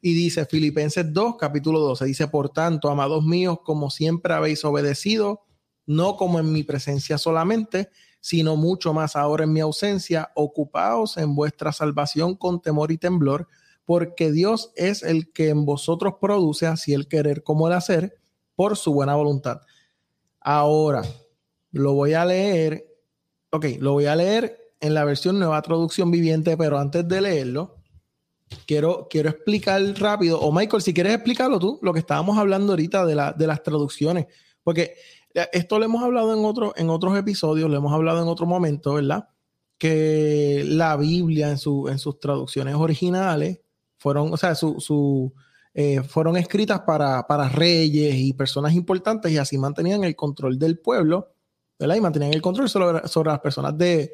[0.00, 5.42] Y dice Filipenses 2, capítulo 12, dice, por tanto, amados míos, como siempre habéis obedecido,
[5.86, 7.90] no como en mi presencia solamente,
[8.20, 13.48] sino mucho más ahora en mi ausencia, ocupaos en vuestra salvación con temor y temblor,
[13.84, 18.14] porque Dios es el que en vosotros produce así el querer como el hacer
[18.54, 19.60] por su buena voluntad.
[20.40, 21.02] Ahora,
[21.70, 22.86] lo voy a leer,
[23.50, 27.76] ok, lo voy a leer en la versión nueva traducción viviente, pero antes de leerlo,
[28.66, 33.04] quiero, quiero explicar rápido, o Michael, si quieres explicarlo tú, lo que estábamos hablando ahorita
[33.06, 34.26] de, la, de las traducciones,
[34.62, 34.94] porque
[35.52, 38.94] esto lo hemos hablado en, otro, en otros episodios, lo hemos hablado en otro momento,
[38.94, 39.28] ¿verdad?
[39.78, 43.60] Que la Biblia en, su, en sus traducciones originales
[43.98, 45.32] fueron, o sea, su,
[45.74, 50.78] eh, fueron escritas para, para reyes y personas importantes y así mantenían el control del
[50.78, 51.34] pueblo,
[51.78, 51.96] ¿verdad?
[51.96, 54.12] Y mantenían el control sobre, sobre las personas de,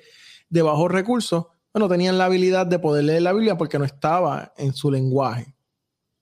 [0.48, 1.46] de bajos recursos
[1.78, 5.54] no tenían la habilidad de poder leer la Biblia porque no estaba en su lenguaje.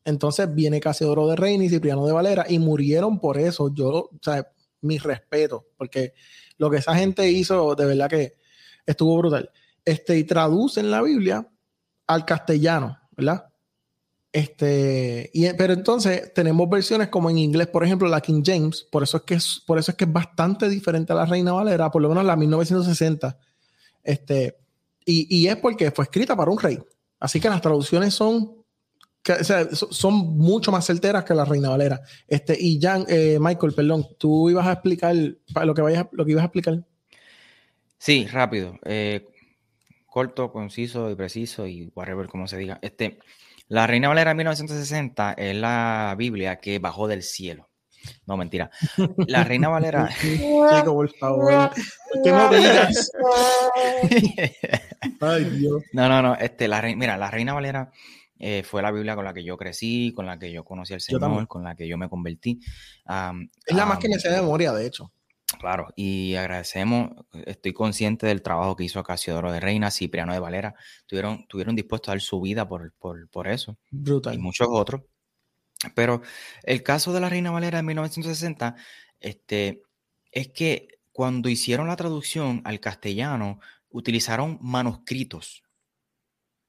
[0.04, 3.72] Entonces viene Casiodoro de Reina y Cipriano de Valera y murieron por eso.
[3.74, 4.46] Yo, o sea,
[4.80, 6.14] mi respeto, porque
[6.58, 8.34] lo que esa gente hizo, de verdad que
[8.86, 9.50] estuvo brutal.
[9.84, 11.48] Este, y traducen la Biblia
[12.06, 13.46] al castellano, ¿verdad?
[14.30, 19.02] Este, y, pero entonces tenemos versiones como en inglés, por ejemplo, la King James, por
[19.02, 21.90] eso es que es, por eso es, que es bastante diferente a la Reina Valera,
[21.90, 23.38] por lo menos la 1960.
[24.02, 24.58] Este,
[25.10, 26.78] y, es porque fue escrita para un rey.
[27.18, 28.64] Así que las traducciones son,
[29.72, 32.00] son mucho más certeras que la Reina Valera.
[32.26, 36.32] Este, y Jan, eh, Michael, perdón, tú ibas a explicar lo que, vayas, lo que
[36.32, 36.84] ibas a explicar.
[37.96, 38.78] Sí, rápido.
[38.84, 39.26] Eh,
[40.06, 42.78] corto, conciso y preciso y whatever, como se diga.
[42.82, 43.18] Este,
[43.68, 47.68] la Reina Valera 1960 es la Biblia que bajó del cielo.
[48.26, 48.70] No, mentira.
[49.26, 50.08] La Reina Valera.
[50.20, 51.70] Chico, por favor.
[52.22, 53.10] ¿Qué no digas?
[55.20, 55.82] Ay, Dios.
[55.92, 56.34] No, no, no.
[56.34, 57.90] Este, la, mira, la Reina Valera
[58.38, 61.00] eh, fue la Biblia con la que yo crecí, con la que yo conocí al
[61.00, 62.60] Señor, con la que yo me convertí.
[62.62, 65.12] es la más que me sé de memoria, de hecho.
[65.58, 67.10] Claro, y agradecemos,
[67.46, 70.74] estoy consciente del trabajo que hizo Casiodoro de Reina, Cipriano de Valera,
[71.06, 73.78] tuvieron, tuvieron dispuestos a dar su vida por, por, eso.
[73.90, 74.34] Brutal.
[74.34, 75.02] Y muchos otros.
[75.94, 76.22] Pero
[76.64, 78.76] el caso de la Reina Valera de 1960,
[79.20, 79.82] este,
[80.32, 83.60] es que cuando hicieron la traducción al castellano,
[83.90, 85.64] utilizaron manuscritos,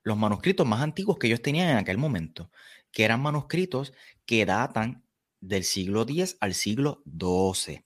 [0.04, 2.52] los manuscritos más antiguos que ellos tenían en aquel momento,
[2.92, 3.94] que eran manuscritos
[4.26, 5.04] que datan
[5.40, 7.84] del siglo X al siglo XII.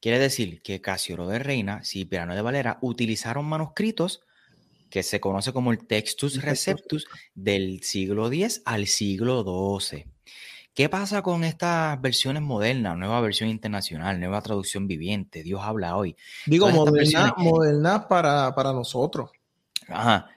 [0.00, 4.25] Quiere decir que Casioro de Reina, Cipriano de Valera utilizaron manuscritos
[4.96, 9.44] que se conoce como el Textus Receptus del siglo X al siglo
[9.78, 10.06] XII.
[10.72, 15.42] ¿Qué pasa con estas versiones modernas, nueva versión internacional, nueva traducción viviente?
[15.42, 16.16] Dios habla hoy.
[16.46, 19.32] Digo, moderna, para, para nosotros.
[19.86, 20.30] Ajá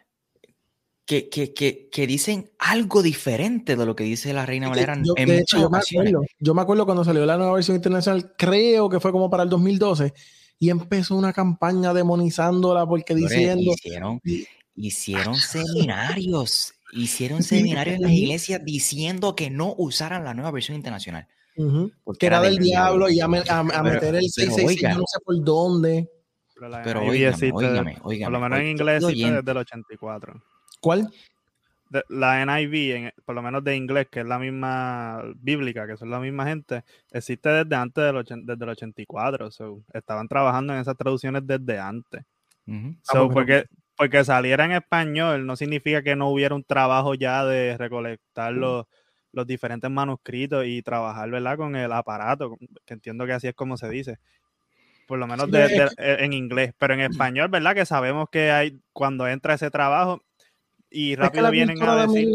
[1.06, 6.14] que, dicen algo diferente de lo que dice la Reina Valera en muchas ocasiones.
[6.38, 9.50] yo me acuerdo cuando salió la nueva versión internacional, creo que fue como para el
[9.50, 10.14] 2012,
[10.60, 13.72] y empezó una campaña demonizándola porque diciendo...
[13.72, 14.22] Hicieron,
[14.76, 21.28] hicieron seminarios, hicieron seminarios en las iglesias diciendo que no usaran la nueva versión internacional.
[22.06, 26.10] Porque era, del diablo, y a, meter el 666 no sé por dónde.
[26.84, 30.42] Pero, oígame, Por lo menos en inglés desde el 84.
[30.80, 31.12] ¿Cuál?
[32.10, 36.20] La NIV, por lo menos de inglés, que es la misma bíblica, que son la
[36.20, 39.50] misma gente, existe desde antes del, desde el 84.
[39.94, 42.24] estaban trabajando en esas traducciones desde antes.
[42.68, 43.66] Ah, porque,
[43.98, 48.86] porque saliera en español no significa que no hubiera un trabajo ya de recolectar los,
[49.32, 51.58] los diferentes manuscritos y trabajar ¿verdad?
[51.58, 54.20] con el aparato, que entiendo que así es como se dice
[55.10, 55.50] por lo menos
[55.98, 57.74] en inglés, pero en español, ¿verdad?
[57.74, 60.22] Que sabemos que hay cuando entra ese trabajo,
[60.92, 62.30] y rápido vienen a decir...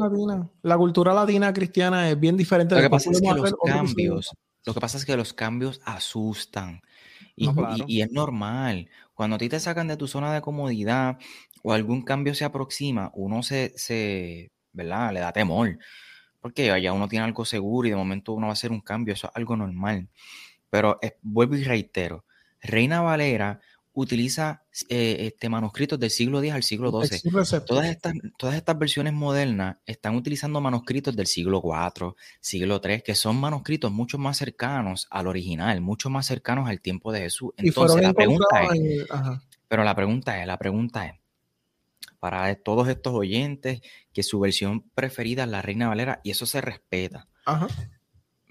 [0.63, 2.75] la cultura latina cristiana es bien diferente.
[2.75, 6.81] Lo que pasa es que los cambios, lo que pasa es que los cambios asustan.
[7.37, 8.89] Y, es normal.
[9.13, 11.19] Cuando a ti te sacan de tu zona de comodidad
[11.63, 15.13] o algún cambio se aproxima, uno se, se ¿verdad?
[15.13, 15.79] Le da temor.
[16.41, 19.15] Porque ya uno tiene algo seguro y de momento uno va a hacer un cambio.
[19.15, 20.09] Eso es algo normal.
[20.71, 22.25] Pero vuelvo y reitero.
[22.61, 23.61] Reina Valera
[23.95, 27.31] utiliza eh, este, manuscritos del siglo X al siglo XII.
[27.67, 33.15] Todas estas, todas estas versiones modernas están utilizando manuscritos del siglo IV, siglo III, que
[33.15, 37.53] son manuscritos mucho más cercanos al original, mucho más cercanos al tiempo de Jesús.
[37.57, 39.07] Entonces, la pregunta es,
[39.69, 41.15] pero la pregunta es, la pregunta es,
[42.19, 43.81] para todos estos oyentes,
[44.13, 47.29] que su versión preferida es la Reina Valera, y eso se respeta.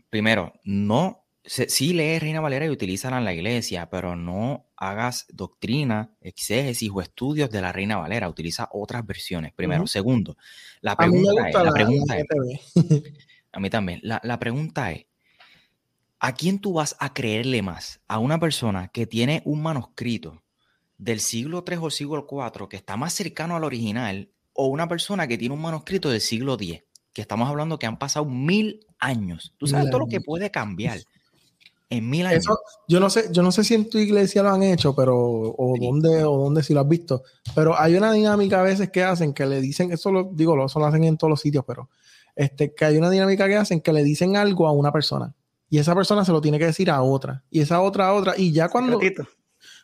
[0.09, 6.11] Primero, no sí lee Reina Valera y utilízala en la iglesia, pero no hagas doctrina,
[6.21, 8.29] exégesis o estudios de la Reina Valera.
[8.29, 9.53] Utiliza otras versiones.
[9.53, 9.85] Primero.
[9.87, 10.37] Segundo,
[10.81, 12.27] la pregunta es, la, pregunta es,
[13.51, 15.05] a mí también, la, la pregunta es,
[16.19, 18.01] ¿a quién tú vas a creerle más?
[18.07, 20.43] ¿A una persona que tiene un manuscrito
[20.97, 25.27] del siglo III o siglo IV que está más cercano al original o una persona
[25.27, 26.83] que tiene un manuscrito del siglo X?
[27.11, 29.53] Que estamos hablando que han pasado mil años.
[29.57, 30.99] Tú sabes todo lo que puede cambiar
[31.97, 32.45] en mil años.
[32.87, 35.75] yo no sé, yo no sé si en tu iglesia lo han hecho, pero o
[35.79, 37.23] dónde o dónde si lo has visto,
[37.55, 40.79] pero hay una dinámica a veces que hacen que le dicen, eso lo digo, eso
[40.79, 41.89] lo hacen en todos los sitios, pero
[42.35, 45.35] este que hay una dinámica que hacen que le dicen algo a una persona
[45.69, 48.33] y esa persona se lo tiene que decir a otra y esa otra a otra
[48.37, 48.99] y ya cuando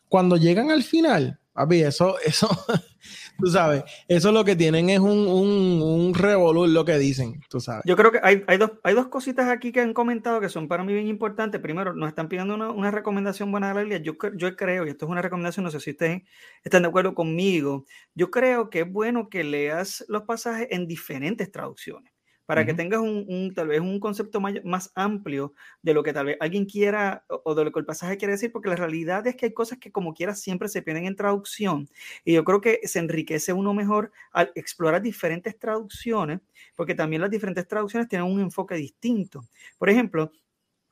[0.08, 2.50] cuando llegan al final, papi, eso eso
[3.39, 7.84] tú sabes, eso lo que tienen es un, un, un lo que dicen, tú sabes.
[7.86, 10.67] Yo creo que hay, hay, dos, hay dos cositas aquí que han comentado que son
[10.67, 11.62] para mí bien importantes.
[11.62, 13.97] Primero, nos están pidiendo una, una recomendación buena de la Biblia.
[13.99, 16.23] Yo, yo creo, y esto es una recomendación, no sé si ustedes
[16.63, 21.52] están de acuerdo conmigo, yo creo que es bueno que leas los pasajes en diferentes
[21.52, 22.12] traducciones
[22.49, 26.38] para que tengas un, tal vez un concepto más, amplio de lo que tal vez
[26.39, 29.45] alguien quiera o, de lo que el pasaje quiere decir, porque la realidad es que
[29.45, 31.88] hay cosas que como quiera siempre se pierden en traducción
[32.25, 36.39] y yo creo que se enriquece uno mejor al explorar diferentes traducciones,
[36.75, 39.45] porque también las diferentes traducciones tienen un enfoque distinto.
[39.77, 40.31] Por ejemplo,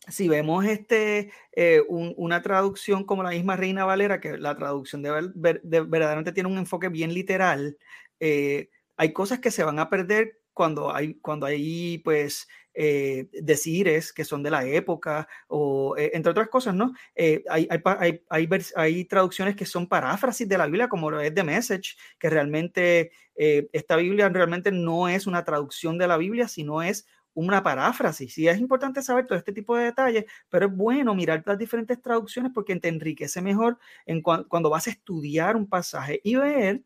[0.07, 5.09] si vemos este, eh, una traducción como la misma Reina Valera, que la traducción de,
[5.33, 7.79] verdaderamente tiene un enfoque bien literal,
[8.19, 14.11] eh, hay cosas que se van a perder cuando hay, cuando hay pues, eh, decires
[14.11, 16.93] que son de la época, o eh, entre otras cosas, ¿no?
[17.15, 21.31] Eh, hay, hay, hay, hay, traducciones que son paráfrasis de la Biblia, como lo es
[21.31, 26.81] The Message, que realmente esta Biblia realmente no es una traducción de la Biblia, sino
[26.81, 28.35] es una paráfrasis.
[28.39, 32.01] Y es importante saber todo este tipo de detalles, pero es bueno mirar las diferentes
[32.01, 36.81] traducciones porque te enriquece mejor en cuando vas a estudiar un pasaje y ver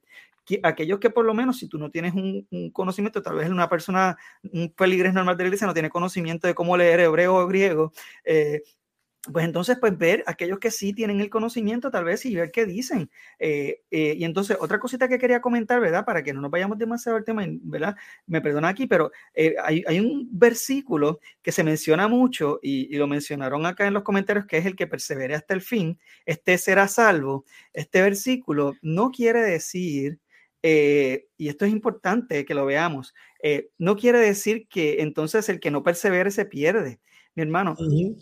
[0.63, 4.17] aquellos que por lo menos si tú no tienes un, conocimiento, tal vez una persona,
[4.43, 7.91] un peligres normal de la iglesia no tiene conocimiento de cómo leer hebreo o griego,
[8.23, 8.61] eh,
[9.31, 12.65] pues entonces, pues ver aquellos que sí tienen el conocimiento, tal vez, y ver qué
[12.65, 13.11] dicen.
[13.37, 16.05] Eh, eh, y entonces, otra cosita que quería comentar, ¿verdad?
[16.05, 17.95] Para que no nos vayamos demasiado al tema, ¿verdad?
[18.25, 19.11] Me perdona aquí, pero
[19.63, 24.01] hay, hay, un versículo que se menciona mucho y, y, lo mencionaron acá en los
[24.01, 27.45] comentarios, que es el que persevere hasta el fin, este será salvo.
[27.73, 30.19] Este versículo no quiere decir
[30.63, 35.59] eh, y esto es importante que lo veamos, eh, no quiere decir que entonces el
[35.59, 36.99] que no persevere se pierde.
[37.33, 37.77] Mi hermano,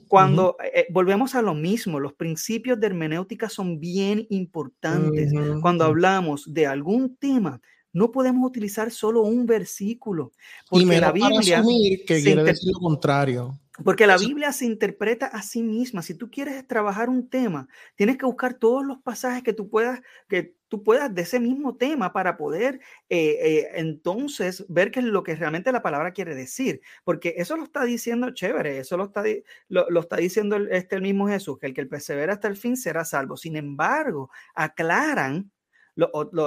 [0.08, 5.34] cuando eh, volvemos a lo mismo, los principios de hermenéutica son bien importantes.
[5.62, 7.60] Cuando hablamos de algún tema,
[7.92, 10.32] no podemos utilizar solo un versículo,
[10.70, 11.64] porque la Biblia
[12.06, 13.60] que quiere decir lo contrario.
[13.84, 16.02] Porque la Biblia se interpreta a sí misma.
[16.02, 20.02] Si tú quieres trabajar un tema, tienes que buscar todos los pasajes que tú puedas,
[20.28, 22.80] que tú puedas de ese mismo tema para poder
[23.10, 26.82] eh, eh, entonces ver qué es lo que realmente la palabra quiere decir.
[27.04, 29.24] Porque eso lo está diciendo chévere, eso lo está,
[29.68, 32.78] lo, está diciendo el, este el mismo Jesús, que el que persevera hasta el fin
[32.78, 33.36] será salvo.
[33.36, 35.52] Sin embargo, aclaran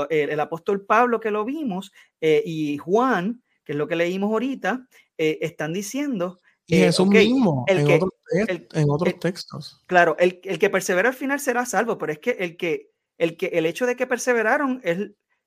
[0.08, 4.87] el, apóstol Pablo que lo vimos eh, y Juan, que es lo que leímos ahorita,
[5.18, 9.82] están diciendo y eh, eso mismo en, otros, textos.
[9.87, 13.46] Claro, el, que persevera al final será salvo, pero es que el que el, que,
[13.46, 14.98] el hecho de que perseveraron es,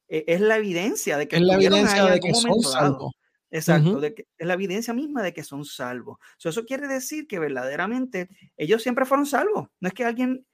[0.08, 3.14] e, es la evidencia de que, es la evidencia de que son salvos.
[3.52, 6.18] Exacto, de que, es la evidencia misma de que son salvos.
[6.44, 9.70] eso quiere decir que verdaderamente ellos siempre fueron salvos.
[9.80, 10.46] No es que alguien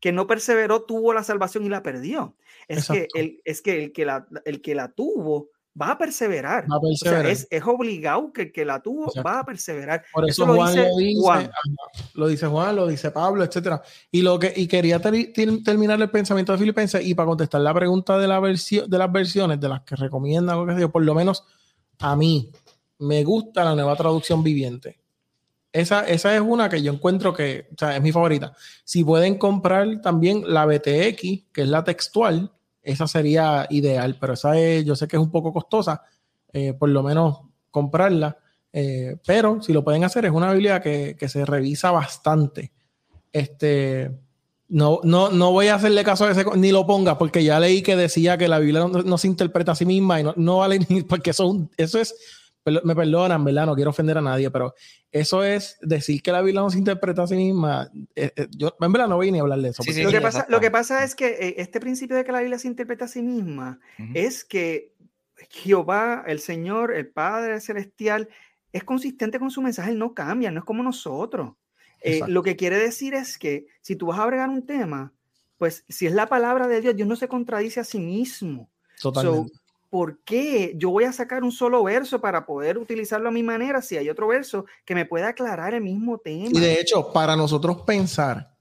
[0.00, 2.36] que no perseveró tuvo la salvación y la perdió.
[2.68, 6.66] Es que, el, es que el que la, el que la tuvo va a perseverar.
[6.68, 10.04] O sea, es, es, obligado que el que la tuvo va a perseverar.
[10.12, 11.50] Por eso, Juan, lo, dice, Juan.
[12.14, 13.82] lo dice Juan, lo dice Pablo, etcétera.
[14.10, 18.18] Y lo que y quería terminar el pensamiento de Filipenses y para contestar la pregunta
[18.18, 20.56] de la versión de las versiones de las que recomienda,
[20.90, 21.44] por lo menos
[21.98, 22.50] a mí
[22.98, 24.98] me gusta la nueva traducción viviente.
[25.72, 28.54] Esa, esa es una que yo encuentro que o sea, es mi favorita.
[28.84, 31.20] Si pueden comprar también la BTX,
[31.52, 32.50] que es la textual,
[32.82, 36.02] esa sería ideal, pero esa es, yo sé que es un poco costosa,
[36.52, 38.38] eh, por lo menos comprarla,
[38.72, 42.72] eh, pero si lo pueden hacer, es una Biblia que, se revisa bastante.
[43.32, 44.10] Este,
[44.68, 47.82] no, no, no voy a hacerle caso a ese, ni lo ponga, porque ya leí
[47.82, 50.78] que decía que la Biblia no, se interpreta a sí misma y no, no vale
[50.88, 52.14] ni, porque eso, eso es
[52.84, 53.66] me perdonan, ¿verdad?
[53.66, 54.74] No quiero ofender a nadie, pero
[55.10, 57.90] eso es decir que la Biblia no se interpreta a sí misma.
[58.14, 59.82] Eh, eh, yo, en verdad, no voy ni a hablar de eso.
[59.86, 62.58] lo, que pasa, lo, que pasa, es que eh, este principio de que la Biblia
[62.58, 63.80] se interpreta a sí misma
[64.14, 64.92] es que
[65.50, 68.28] Jehová, el Señor, el Padre Celestial,
[68.72, 71.52] es consistente con su mensaje, él no cambia, no es como nosotros.
[72.26, 75.12] lo que quiere decir es que si tú vas a agregar un tema,
[75.56, 78.70] pues si es la palabra de Dios, Dios no se contradice a sí mismo.
[79.00, 79.52] Totalmente.
[79.90, 83.82] ¿Por qué yo voy a sacar un solo verso para poder utilizarlo a mi manera
[83.82, 86.50] si hay otro verso que me pueda aclarar el mismo tema?
[86.52, 88.54] Y de hecho, para nosotros pensar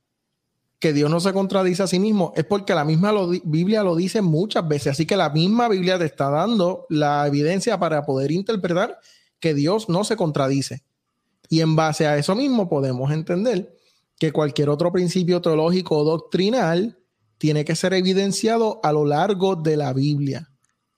[0.79, 3.11] que Dios no se contradice a sí mismo es porque la misma
[3.43, 7.79] Biblia lo dice muchas veces, así que la misma Biblia te está dando la evidencia
[7.79, 8.99] para poder interpretar
[9.39, 10.83] que Dios no se contradice.
[11.49, 13.75] Y en base a eso mismo podemos entender
[14.19, 16.97] que cualquier otro principio teológico o doctrinal
[17.37, 20.49] tiene que ser evidenciado a lo largo de la Biblia.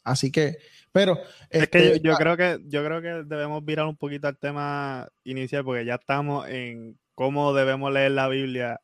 [0.03, 0.57] Así que,
[0.91, 1.19] pero.
[1.49, 4.37] Es que este, yo, ah creo que yo creo que debemos virar un poquito al
[4.37, 8.81] tema inicial, porque ya estamos en cómo debemos leer la Biblia.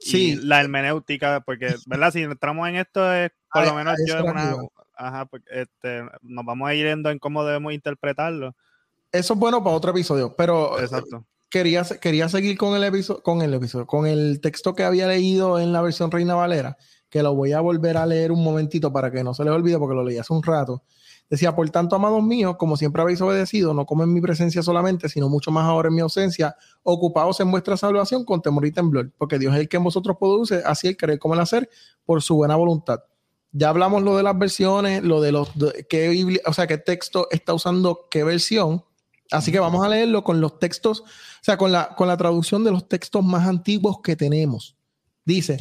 [0.00, 0.36] Sí.
[0.36, 2.12] la hermenéutica, porque, ¿verdad?
[2.12, 4.54] Si entramos en esto, es por lo menos yo una,
[4.94, 8.54] ajá, pues, este, nos vamos a ir yendo en cómo debemos interpretarlo.
[9.10, 11.26] Eso es bueno para otro episodio, pero Exacto.
[11.50, 15.58] Quería, quería seguir con el episodio, con el episodio, con el texto que había leído
[15.58, 16.76] en la versión Reina Valera
[17.08, 19.78] que lo voy a volver a leer un momentito para que no se les olvide
[19.78, 20.82] porque lo leí hace un rato.
[21.30, 25.10] Decía, por tanto, amados míos, como siempre habéis obedecido, no como en mi presencia solamente,
[25.10, 29.12] sino mucho más ahora en mi ausencia, ocupados en vuestra salvación con temor y temblor,
[29.18, 31.68] porque Dios es el que en vosotros produce, así el querer como el hacer,
[32.06, 33.00] por su buena voluntad.
[33.52, 35.50] Ya hablamos lo de las versiones, lo de los,
[35.88, 38.84] qué Biblia, o sea, qué texto está usando qué versión.
[39.30, 41.04] Así que vamos a leerlo con los textos, o
[41.42, 44.76] sea, con la, con la traducción de los textos más antiguos que tenemos.
[45.26, 45.58] Dice,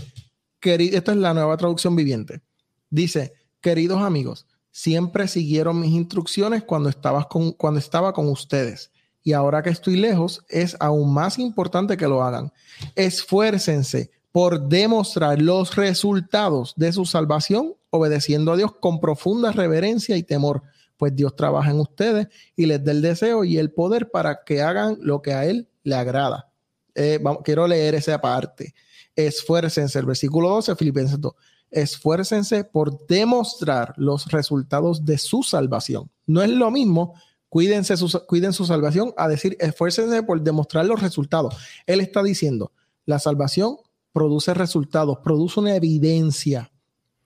[0.62, 2.42] esta es la nueva traducción viviente.
[2.90, 6.92] Dice, queridos amigos, siempre siguieron mis instrucciones cuando,
[7.30, 8.92] con, cuando estaba con ustedes.
[9.24, 12.52] Y ahora que estoy lejos, es aún más importante que lo hagan.
[12.96, 20.24] Esfuércense por demostrar los resultados de su salvación, obedeciendo a Dios con profunda reverencia y
[20.24, 20.64] temor,
[20.98, 24.62] pues Dios trabaja en ustedes y les da el deseo y el poder para que
[24.62, 26.52] hagan lo que a Él le agrada.
[26.96, 28.74] Eh, quiero leer esa parte.
[29.18, 31.34] Esfuércense, el versículo 12, Filipenses 2
[31.72, 36.10] esfuércense por demostrar los resultados de su salvación.
[36.26, 37.16] No es lo mismo,
[37.50, 37.96] cuídense
[38.26, 41.56] cuiden su salvación, a decir, esfuércense por demostrar los resultados.
[41.86, 42.72] Él está diciendo,
[43.06, 43.78] la salvación
[44.14, 46.72] produce resultados, produce una evidencia.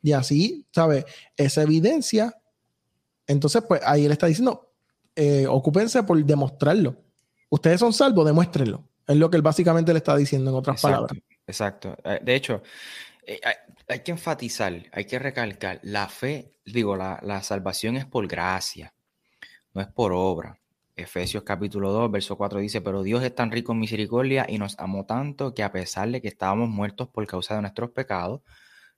[0.04, 1.06] Y así, ¿sabe?
[1.38, 2.36] Esa evidencia,
[3.28, 4.72] entonces, pues ahí él está diciendo,
[5.16, 6.96] eh, ocúpense por demostrarlo.
[7.50, 8.84] Ustedes son salvos, demuéstrenlo.
[9.08, 11.18] Es lo que él básicamente le está diciendo en otras palabras.
[11.48, 11.98] Exacto.
[12.04, 12.64] Eh, de hecho,
[13.26, 13.40] eh,
[13.88, 18.94] hay que enfatizar, hay que recalcar, la fe, digo, la, salvación es por gracia,
[19.74, 20.58] no es por obra.
[20.96, 24.78] Efesios capítulo 2, verso 4 dice, pero Dios es tan rico en misericordia y nos
[24.80, 28.42] amó tanto que a pesar de que estábamos muertos por causa de nuestros pecados,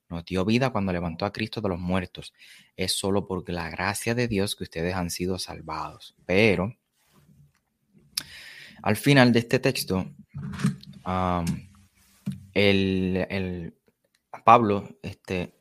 [0.09, 2.33] nos dio vida cuando levantó a Cristo de los muertos.
[2.75, 6.15] Es solo por la gracia de Dios que ustedes han sido salvados.
[6.25, 6.75] Pero
[8.81, 10.05] al final de este texto,
[12.53, 13.75] el,
[14.45, 15.59] Pablo este,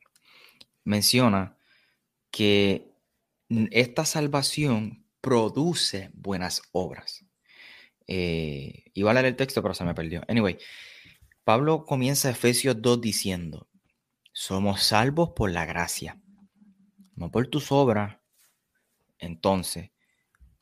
[0.84, 1.56] menciona
[2.30, 2.92] que
[3.70, 7.24] esta salvación produce buenas obras.
[8.06, 10.22] Eh, iba a leer el texto, pero se me perdió.
[10.28, 10.58] Anyway,
[11.44, 13.68] Pablo comienza Efesios 2 diciendo,
[14.32, 16.20] somos salvos por la gracia,
[17.14, 18.18] no por tus obras.
[19.18, 19.90] Entonces,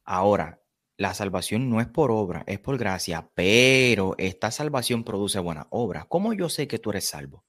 [0.04, 0.59] ahora,
[1.00, 6.06] la salvación no es por obra, es por gracia, pero esta salvación produce buenas obras.
[6.08, 7.44] ¿Cómo yo sé que tú eres salvo?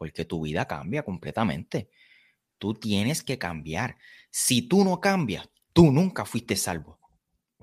[0.00, 1.90] porque tu vida cambia completamente.
[2.56, 3.98] Tú tienes que cambiar.
[4.30, 6.98] Si tú no cambias, tú nunca fuiste salvo.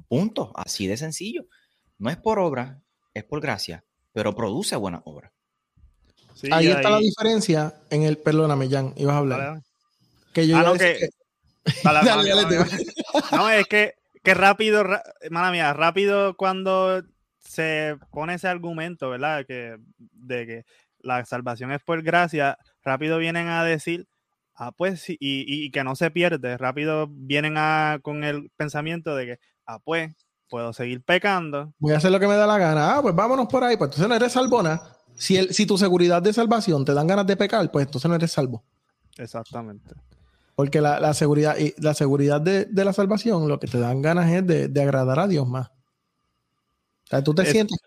[0.07, 0.51] Punto.
[0.55, 1.47] Así de sencillo.
[1.97, 2.79] No es por obra,
[3.15, 3.83] es por gracia,
[4.13, 5.33] pero produce buena obra.
[6.51, 9.63] ahí, está la diferencia en el, perdóname, Jan, ibas a hablar.
[10.31, 11.09] Que yo ah, no, que,
[13.31, 14.83] no, es que, que rápido,
[15.29, 17.03] mala mía, rápido cuando
[17.39, 19.45] se pone ese argumento, ¿verdad?
[19.45, 20.65] Que, de que
[20.99, 24.07] la salvación es por gracia, rápido vienen a decir,
[24.55, 29.25] ah, pues, y, y, que no se pierde, rápido vienen a, con el pensamiento de
[29.25, 30.11] que, ah, pues,
[30.49, 31.73] puedo seguir pecando.
[31.79, 32.95] Voy a hacer lo que me da la gana.
[32.95, 33.77] Ah, pues vámonos por ahí.
[33.77, 34.81] Pues entonces no eres salvona.
[35.15, 38.15] Si, el, si tu seguridad de salvación te dan ganas de pecar, pues entonces no
[38.15, 38.63] eres salvo.
[39.17, 39.95] Exactamente.
[40.57, 44.01] Porque la, la seguridad, y la seguridad de, de, la salvación, lo que te dan
[44.01, 45.69] ganas es de, de agradar a Dios más.
[45.69, 47.77] O sea, tú te sientes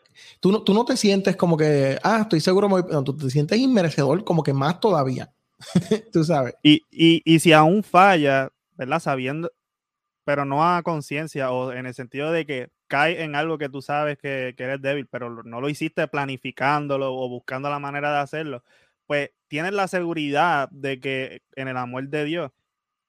[0.41, 3.59] Tú no, tú no te sientes como que, ah, estoy seguro, no, tú te sientes
[3.59, 5.33] inmerecedor, como que más todavía.
[6.12, 6.55] tú sabes.
[6.62, 9.01] Y, y, y si aún falla, ¿verdad?
[9.01, 9.53] Sabiendo,
[10.25, 13.83] pero no a conciencia o en el sentido de que cae en algo que tú
[13.83, 18.21] sabes que, que, eres débil, pero no lo hiciste planificándolo o buscando la manera de
[18.21, 18.64] hacerlo,
[19.07, 22.53] pues tienes la seguridad de que en el amor de Dios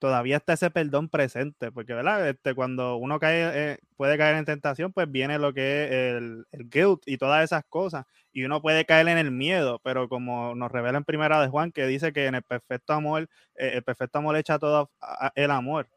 [0.02, 2.28] todavía está ese perdón presente, porque ¿verdad?
[2.28, 6.48] Este, cuando uno cae, eh, puede caer en tentación, pues viene lo que es el,
[6.52, 10.56] el, guilt y todas esas cosas, y uno puede caer en el miedo, pero como
[10.56, 13.84] nos revela en primera de Juan, que dice que en el perfecto amor, eh, el
[13.84, 14.90] perfecto amor echa todo
[15.36, 15.88] el amor,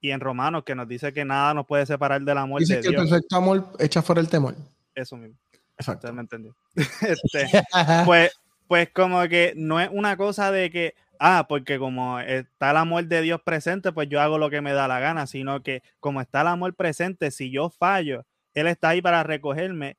[0.00, 2.88] y en Romanos que nos dice que nada nos puede separar del amor dice que
[2.88, 4.56] el perfecto amor echa fuera el temor.
[4.92, 5.38] Eso mismo.
[5.78, 6.12] Exacto.
[6.12, 6.56] me entendió.
[6.74, 7.62] este,
[8.04, 8.32] pues,
[8.66, 13.06] pues como que no es una cosa de que ah, porque como está el amor
[13.06, 16.20] de Dios presente, pues yo hago lo que me da la gana, sino que como
[16.20, 19.98] está el amor presente, si yo fallo, Él está ahí para recogerme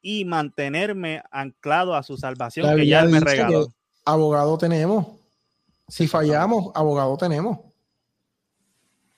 [0.00, 3.68] y mantenerme anclado a su salvación que ya Él me regaló.
[4.04, 5.06] Abogado tenemos.
[5.86, 7.58] Si fallamos, abogado tenemos.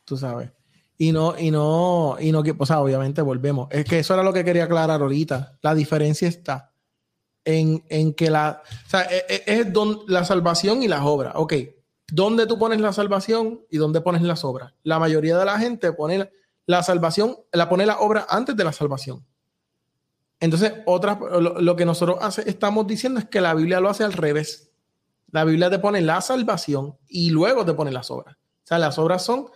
[0.04, 0.50] Tú sabes.
[0.98, 3.68] Y no, y no, y no, o sea, obviamente volvemos.
[3.70, 5.58] Es que eso era lo que quería aclarar ahorita.
[5.62, 6.73] La diferencia está
[7.44, 9.66] en, que la, o sea, e, e, es,
[10.06, 11.34] la salvación y las obras.
[11.36, 11.54] Ok,
[12.08, 14.72] ¿dónde tú pones la salvación y dónde pones las obras?
[14.82, 16.30] La mayoría de la gente pone
[16.66, 19.24] la salvación, la pone la obra antes de la salvación.
[20.40, 24.12] Entonces, otra, lo, que nosotros hace, estamos diciendo es que la Biblia lo hace al
[24.12, 24.70] revés.
[25.30, 28.36] La Biblia te pone la salvación y luego te pone las obras.
[28.36, 29.48] O sea, las obras son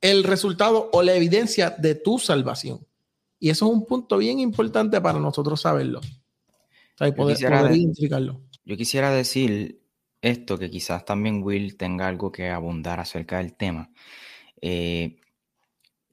[0.00, 2.84] el resultado o la evidencia de tu salvación.
[3.38, 6.00] Y eso es un punto bien importante para nosotros saberlo.
[6.96, 7.36] Poder,
[7.74, 8.42] identificarlo.
[8.64, 9.82] Yo quisiera decir
[10.20, 13.90] esto, que quizás también Will tenga algo que abundar acerca del tema.
[14.60, 15.16] Eh,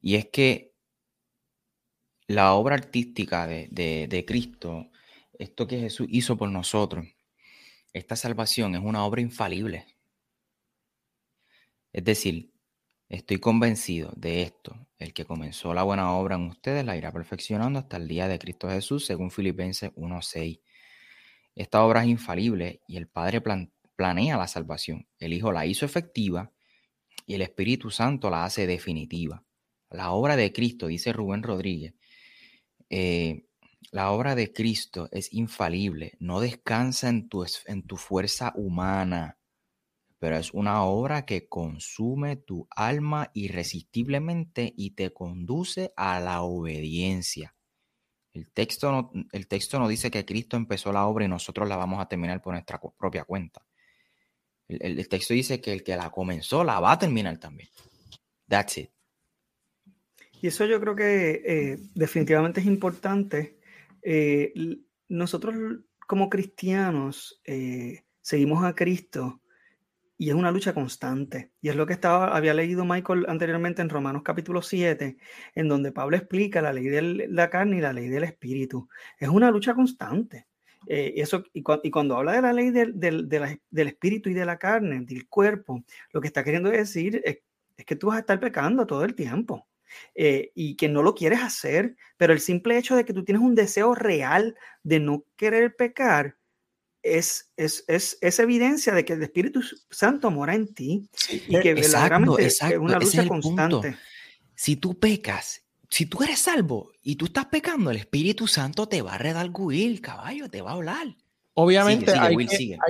[0.01, 0.73] y es que
[2.27, 4.89] la obra artística de, Cristo,
[5.38, 7.05] esto que Jesús hizo por nosotros,
[7.93, 9.86] esta salvación es una obra infalible.
[11.91, 12.51] Es decir,
[13.09, 14.88] estoy convencido de esto.
[14.97, 18.38] El que comenzó la buena obra en ustedes la irá perfeccionando hasta el día de
[18.39, 20.61] Cristo Jesús, según Filipenses 1.6.
[21.60, 25.10] Esta obra es infalible y el Padre planea la salvación.
[25.20, 26.53] El Hijo la hizo efectiva
[27.26, 29.43] y el Espíritu Santo la hace definitiva.
[29.89, 31.95] La obra de Cristo, dice Rubén Rodríguez,
[32.89, 33.43] eh,
[33.91, 39.38] la obra de Cristo es infalible, no descansa en tu, en tu fuerza humana,
[40.18, 47.53] pero es una obra que consume tu alma irresistiblemente y te conduce a la obediencia.
[48.34, 51.77] El texto, no, el texto no dice que Cristo empezó la obra y nosotros la
[51.77, 53.65] vamos a terminar por nuestra propia cuenta.
[54.67, 57.69] El, texto dice que el que la comenzó la va a terminar también.
[58.47, 58.91] That's it.
[60.41, 63.59] Y eso yo creo que eh, definitivamente es importante.
[64.03, 64.53] Eh,
[65.09, 65.55] nosotros
[66.07, 69.41] como cristianos eh, seguimos a Cristo
[70.20, 71.53] y es una lucha constante.
[71.61, 75.17] Y es lo que estaba, había leído Michael anteriormente en Romanos capítulo 7,
[75.55, 78.89] en donde Pablo explica la ley de la carne y la ley del espíritu.
[79.17, 80.47] Es una lucha constante.
[80.88, 85.05] Eh, eso, y, cuando habla de la ley del, del, espíritu y de la carne,
[85.05, 87.39] del cuerpo, lo que está queriendo decir es,
[87.86, 89.67] que tú vas a estar pecando todo el tiempo.
[90.13, 93.41] Eh, y que no lo quieres hacer, pero el simple hecho de que tú tienes
[93.41, 96.36] un deseo real de no querer pecar
[97.03, 101.09] es, es, es, evidencia de que el Espíritu Santo mora en ti
[101.47, 103.97] y e, que verdaderamente es una lucha constante.
[104.55, 109.01] Si tú pecas si tú eres salvo y tú estás pecando, el Espíritu Santo te
[109.01, 111.07] va a redarguir, caballo, te va a hablar.
[111.55, 112.35] Obviamente hay,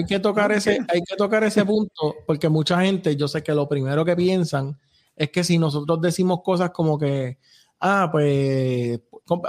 [0.06, 3.68] que, tocar ese, hay que tocar ese punto porque mucha gente, yo sé que lo
[3.68, 4.78] primero que piensan
[5.16, 7.40] es que si nosotros decimos cosas como que,
[7.80, 9.00] ah, pues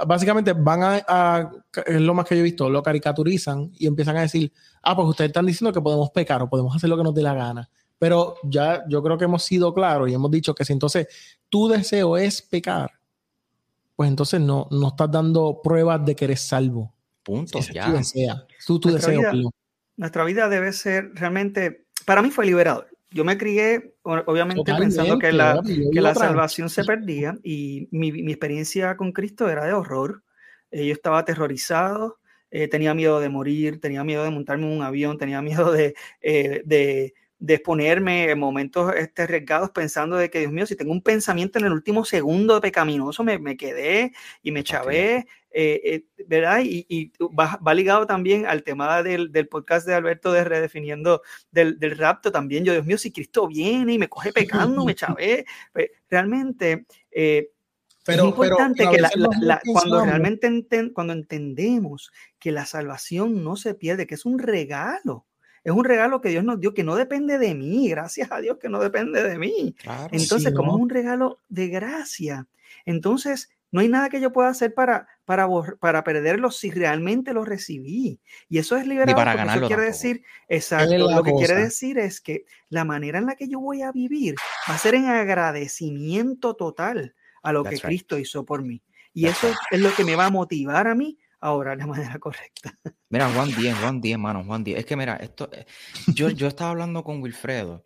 [0.05, 1.51] básicamente van a,
[1.85, 4.51] es lo más que yo he visto, lo caricaturizan y empiezan a decir,
[4.83, 7.21] ah, pues ustedes están diciendo que podemos pecar o podemos hacer lo que nos dé
[7.21, 7.69] la gana.
[7.97, 11.07] Pero ya yo creo que hemos sido claros y hemos dicho que si entonces
[11.49, 12.91] tu deseo es pecar,
[13.95, 16.93] pues entonces no, no estás dando pruebas de que eres salvo.
[17.23, 17.85] Punto, ya.
[18.65, 19.31] Tú, tu nuestra, vida,
[19.95, 22.90] nuestra vida debe ser realmente, para mí fue liberador.
[23.11, 28.31] Yo me crié, obviamente, pensando que la, que la salvación se perdía y mi, mi,
[28.31, 30.23] experiencia con Cristo era de horror.
[30.71, 32.19] Eh, yo estaba aterrorizado,
[32.51, 35.93] eh, tenía miedo de morir, tenía miedo de montarme en un avión, tenía miedo de,
[36.21, 40.91] eh, de de exponerme en momentos este, arriesgados pensando de que, Dios mío, si tengo
[40.91, 44.13] un pensamiento en el último segundo de pecaminoso, me, me quedé
[44.43, 46.61] y me chavé, eh, eh, ¿verdad?
[46.63, 51.23] Y, y va, va, ligado también al tema del, del, podcast de Alberto de Redefiniendo
[51.49, 52.63] del, del, rapto también.
[52.63, 55.45] Yo, Dios mío, si Cristo viene y me coge pecando, me chavé.
[55.73, 56.85] Pues, realmente...
[57.09, 57.49] Eh,
[58.03, 58.97] pero, es importante que
[59.71, 65.27] cuando realmente cuando entendemos que la salvación no se pierde, que es un regalo,
[65.63, 68.57] es un regalo que Dios nos dio que no depende de mí, gracias a Dios
[68.59, 69.75] que no depende de mí.
[70.11, 72.47] entonces, como es un regalo de gracia,
[72.85, 75.47] entonces no hay nada que yo pueda hacer para, para,
[75.79, 78.19] para perderlo si realmente lo recibí.
[78.49, 79.15] Y eso es liberado.
[79.15, 79.67] para ganarlo.
[79.67, 83.47] Eso quiere decir, exacto, lo que quiere decir es que la manera en la que
[83.47, 84.35] yo voy a vivir
[84.69, 88.81] va a ser en agradecimiento total a lo que Cristo hizo por mí.
[89.13, 92.77] Y eso es lo que me va a motivar a mí ahora de manera correcta.
[93.09, 94.79] Mira, Juan 10, Juan 10, mano, Juan 10.
[94.79, 95.65] Es que mira, esto, eh,
[96.07, 97.83] yo, yo estaba hablando con Wilfredo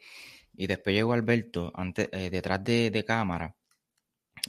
[0.53, 3.55] y después llegó Alberto antes, eh, detrás de, cámara.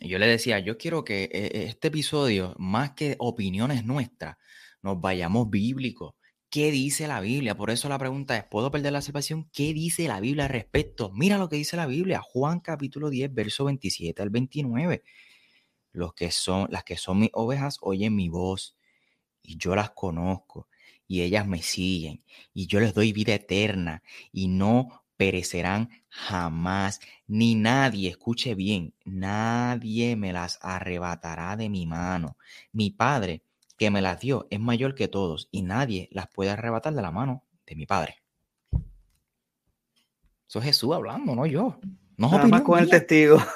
[0.00, 4.36] Y yo le decía, yo quiero que eh, este episodio, más que opiniones nuestras,
[4.82, 6.14] nos vayamos bíblicos.
[6.50, 7.56] ¿Qué dice la Biblia?
[7.56, 9.48] Por eso la pregunta es, ¿puedo perder la salvación?
[9.52, 11.10] ¿Qué dice la Biblia al respecto?
[11.14, 15.02] Mira lo que dice la Biblia, Juan capítulo 10, verso 27 al 29.
[15.92, 18.75] Los que son, las que son mis ovejas oyen mi voz
[19.46, 20.68] y yo las conozco
[21.08, 22.22] y ellas me siguen
[22.52, 30.16] y yo les doy vida eterna y no perecerán jamás, ni nadie, escuche bien, nadie
[30.16, 32.36] me las arrebatará de mi mano.
[32.72, 33.42] Mi Padre
[33.78, 37.10] que me las dio es mayor que todos y nadie las puede arrebatar de la
[37.10, 38.22] mano de mi Padre.
[40.48, 41.80] Eso es Jesús hablando, no yo.
[42.16, 43.38] No Nada más con el testigo.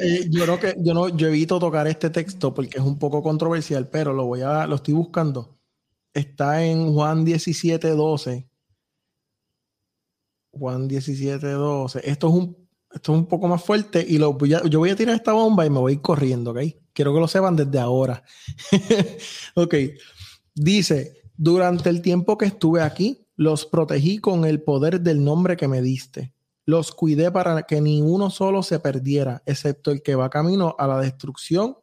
[0.00, 3.22] Eh, yo creo que yo no, yo evito tocar este texto porque es un poco
[3.22, 5.56] controversial, pero lo voy a, lo estoy buscando.
[6.12, 8.48] Está en Juan 17, 12.
[10.50, 12.00] Juan 17, 12.
[12.04, 12.56] Esto es un,
[12.92, 15.70] esto es un poco más fuerte y lo yo voy a tirar esta bomba y
[15.70, 16.60] me voy corriendo, ¿ok?
[16.92, 18.24] Quiero que lo sepan desde ahora.
[19.54, 19.74] ok.
[20.54, 25.68] Dice, durante el tiempo que estuve aquí, los protegí con el poder del nombre que
[25.68, 26.34] me diste.
[26.70, 30.86] Los cuidé para que ni uno solo se perdiera, excepto el que va camino a
[30.86, 31.76] la destrucción,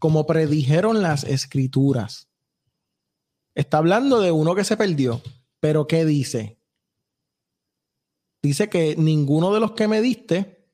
[0.00, 2.28] como predijeron las escrituras.
[3.54, 5.22] Está hablando de uno que se perdió,
[5.60, 6.58] pero ¿qué dice?
[8.42, 10.66] Dice que ninguno de los que me diste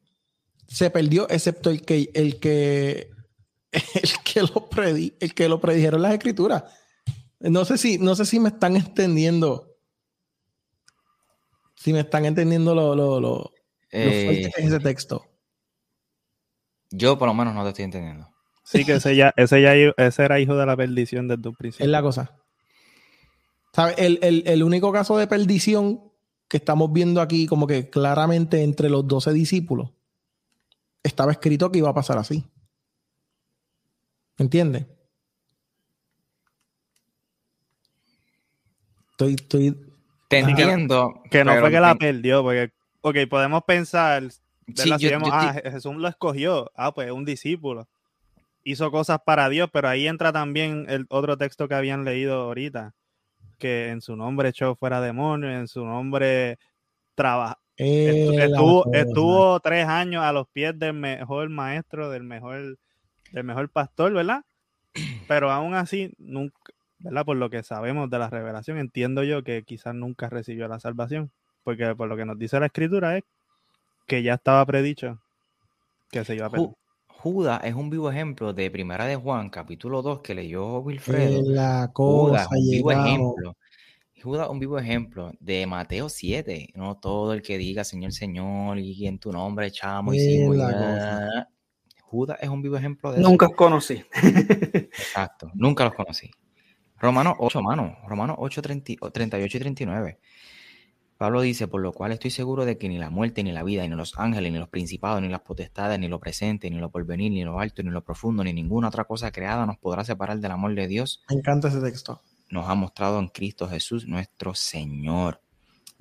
[0.66, 3.10] se perdió, excepto el que, el que,
[3.72, 4.68] el que lo
[5.20, 6.64] el que lo predijeron las escrituras.
[7.40, 9.69] No sé si, no sé si me están entendiendo.
[11.80, 13.52] Si me están entendiendo lo, lo, lo,
[13.90, 15.24] Eh, fuerte que es ese texto.
[16.90, 18.28] yo por lo menos no te estoy entendiendo.
[18.64, 21.86] Sí, que ese, ya, ese, ya, ese era hijo de la perdición desde un principio.
[21.86, 22.36] Es la cosa.
[23.72, 23.94] ¿Sabe?
[23.96, 26.12] El, el- el único caso de perdición
[26.48, 29.90] que estamos viendo aquí, como que claramente entre los doce discípulos,
[31.02, 32.44] estaba escrito que iba a pasar así.
[34.36, 34.86] ¿Entiendes?
[39.12, 39.89] Estoy, estoy.
[40.30, 41.22] Te entiendo.
[41.30, 42.70] Que no fue que la perdió, porque,
[43.00, 44.98] ok, podemos pensar, Sí, ¿verdad?
[44.98, 47.88] Si yo- vemos, yo ah, Jesús lo escogió, ah, pues un discípulo.
[48.62, 52.94] Hizo cosas para Dios, pero ahí entra también el otro texto que habían leído ahorita,
[53.58, 56.58] que en su nombre echó fuera demonios, en su nombre
[57.16, 57.56] trabajó.
[57.76, 58.98] eh, Estuvo, cosa.
[58.98, 62.78] estuvo tres años a los pies del mejor maestro, del mejor,
[63.32, 64.44] del mejor pastor, ¿verdad?
[65.26, 66.54] Pero aún así, nunca,
[67.00, 67.24] ¿verdad?
[67.24, 71.30] Por lo que sabemos de la revelación, entiendo yo que quizás nunca recibió la salvación.
[71.64, 73.24] Porque por lo que nos dice la escritura es
[74.06, 75.20] que ya estaba predicho
[76.10, 76.68] que se iba a perder.
[76.68, 76.76] Ju-
[77.08, 81.42] Judas es un vivo ejemplo de Primera de Juan, capítulo 2, que leyó Wilfredo.
[81.44, 82.58] La Judas, cosa.
[82.58, 83.56] un vivo ejemplo.
[84.22, 86.68] Judas, un vivo ejemplo de Mateo 7.
[86.74, 91.46] No todo el que diga Señor, Señor, y en tu nombre echamos y bla.
[92.02, 93.28] Judas es un vivo ejemplo de eso.
[93.28, 94.02] Nunca os conocí.
[94.12, 96.30] Exacto, nunca los conocí.
[97.00, 97.96] Romanos 8, mano.
[98.06, 100.18] Romanos 8, 30 38 y 39.
[101.16, 103.86] Pablo dice, por lo cual estoy seguro de que ni la muerte, ni la vida,
[103.86, 107.30] ni los ángeles, ni los principados, ni las potestades, ni lo presente, ni lo porvenir,
[107.30, 110.50] ni lo alto, ni lo profundo, ni ninguna otra cosa creada nos podrá separar del
[110.50, 112.22] amor de Dios Me encanta ese texto.
[112.48, 115.42] nos ha mostrado en Cristo Jesús nuestro Señor.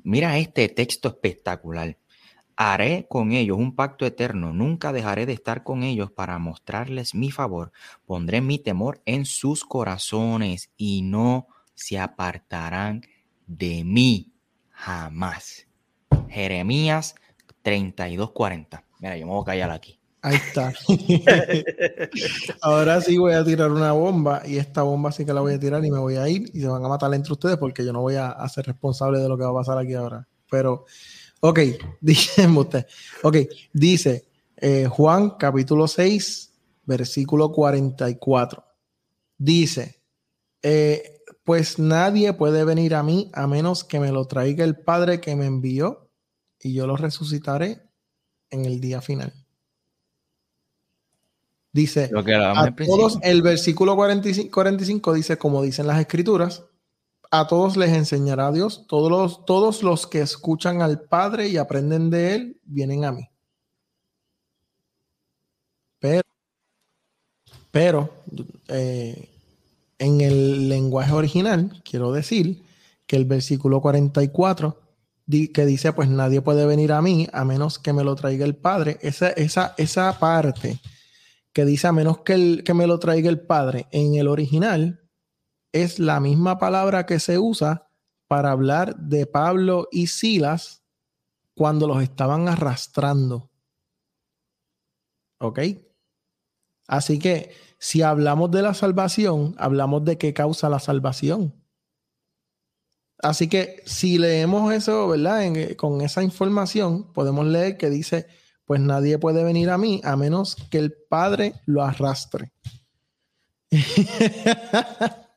[0.03, 1.97] Mira este texto espectacular.
[2.61, 7.31] Haré con ellos un pacto eterno, nunca dejaré de estar con ellos para mostrarles mi
[7.31, 7.71] favor.
[8.05, 13.01] Pondré mi temor en sus corazones y no se apartarán
[13.47, 14.33] de mí
[14.71, 15.67] jamás.
[16.27, 17.15] Jeremías
[17.63, 18.83] 32:40.
[18.99, 19.97] Mira, yo me voy a callar aquí.
[20.21, 20.73] Ahí está.
[22.61, 25.59] Ahora sí voy a tirar una bomba y esta bomba sí que la voy a
[25.61, 27.93] tirar y me voy a ir y se van a matar entre ustedes porque yo
[27.93, 30.27] no voy a, ser responsable de lo que va a pasar aquí ahora.
[30.51, 30.83] Pero,
[31.39, 31.59] ok,
[32.01, 32.85] dice usted.
[33.23, 33.37] Ok,
[33.73, 34.25] dice
[34.57, 36.53] eh, Juan capítulo 6,
[36.85, 38.63] versículo 44.
[39.37, 40.01] Dice,
[40.61, 45.21] eh, pues nadie puede venir a mí a menos que me lo traiga el Padre
[45.21, 46.09] que me envió
[46.61, 47.81] y yo lo resucitaré
[48.49, 49.33] en el día final.
[51.71, 56.65] Dice, Lo que a todos, el versículo 45, 45 dice, como dicen las escrituras,
[57.31, 62.09] a todos les enseñará Dios, todos los, todos los que escuchan al Padre y aprenden
[62.09, 63.29] de Él, vienen a mí.
[65.99, 66.21] Pero,
[67.71, 68.09] pero
[68.67, 69.29] eh,
[69.99, 72.63] en el lenguaje original, quiero decir
[73.05, 74.79] que el versículo 44
[75.25, 78.45] di- que dice, pues nadie puede venir a mí a menos que me lo traiga
[78.45, 80.79] el Padre, esa, esa, esa parte
[81.53, 85.01] que dice a menos que, el- que me lo traiga el Padre, en el original
[85.71, 87.89] es la misma palabra que se usa
[88.27, 90.83] para hablar de Pablo y Silas
[91.55, 93.51] cuando los estaban arrastrando.
[95.39, 95.59] ¿Ok?
[96.87, 101.53] Así que si hablamos de la salvación, hablamos de qué causa la salvación.
[103.21, 105.43] Así que si leemos eso, ¿verdad?
[105.43, 108.27] En- con esa información, podemos leer que dice,
[108.65, 112.53] pues nadie puede venir a mí a menos que el Padre lo arrastre.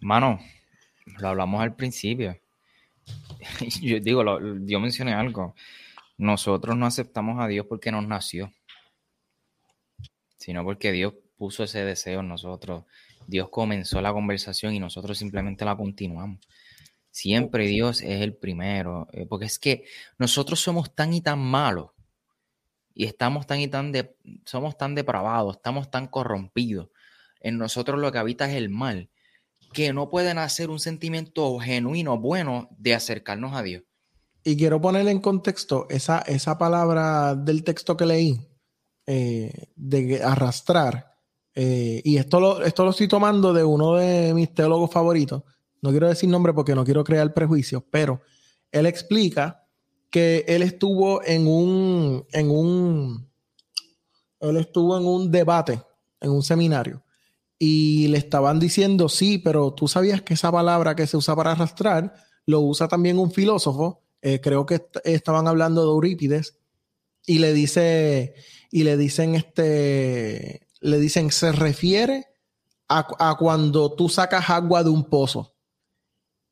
[0.00, 0.40] Mano,
[1.18, 2.38] lo hablamos al principio.
[3.82, 5.54] Yo digo, lo- yo mencioné algo.
[6.18, 8.52] Nosotros no aceptamos a Dios porque nos nació,
[10.36, 12.84] sino porque Dios puso ese deseo en nosotros.
[13.26, 16.40] Dios comenzó la conversación y nosotros simplemente la continuamos.
[17.10, 19.84] Siempre Dios es el primero, eh, porque es que
[20.18, 21.90] nosotros somos tan y tan malos
[22.94, 26.88] y estamos tan y tan de, somos tan depravados, estamos tan corrompidos.
[27.40, 29.08] En nosotros lo que habita es el mal
[29.72, 33.82] que no pueden hacer un sentimiento genuino, bueno, de acercarnos a Dios.
[34.42, 38.48] y quiero poner en contexto esa, esa palabra del texto que leí,
[39.06, 41.14] eh, de arrastrar.
[41.54, 45.42] Eh, y esto lo, esto lo estoy tomando de uno de mis teólogos favoritos.
[45.82, 48.20] No quiero decir nombre porque no quiero crear prejuicios, pero
[48.70, 49.66] él explica
[50.10, 53.30] que él estuvo en un, en un,
[54.40, 55.82] él estuvo en un debate,
[56.20, 57.02] en un seminario,
[57.62, 61.52] y le estaban diciendo, sí, pero tú sabías que esa palabra que se usa para
[61.52, 62.14] arrastrar,
[62.46, 66.58] lo usa también un filósofo, eh, creo que estaban hablando de Eurípides,
[67.26, 68.34] y le dice,
[68.70, 72.28] y le dicen este, le dicen, se refiere
[72.88, 75.54] a, a cuando tú sacas agua de un pozo.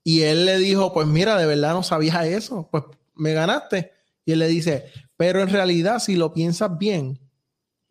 [0.04, 2.84] Y él le dijo, pues mira, de verdad no sabías eso, pues
[3.14, 3.92] me ganaste.
[4.26, 7.18] Y él le dice, pero en realidad si lo piensas bien,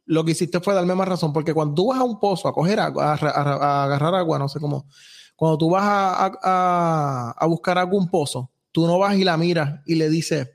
[0.07, 2.53] lo que hiciste fue darme más razón, porque cuando tú vas a un pozo a
[2.53, 4.87] coger agua, a, agarrar agua, no sé cómo,
[5.35, 9.95] cuando tú vas a, a, buscar algún pozo, tú no vas y la miras y
[9.95, 10.49] le dices,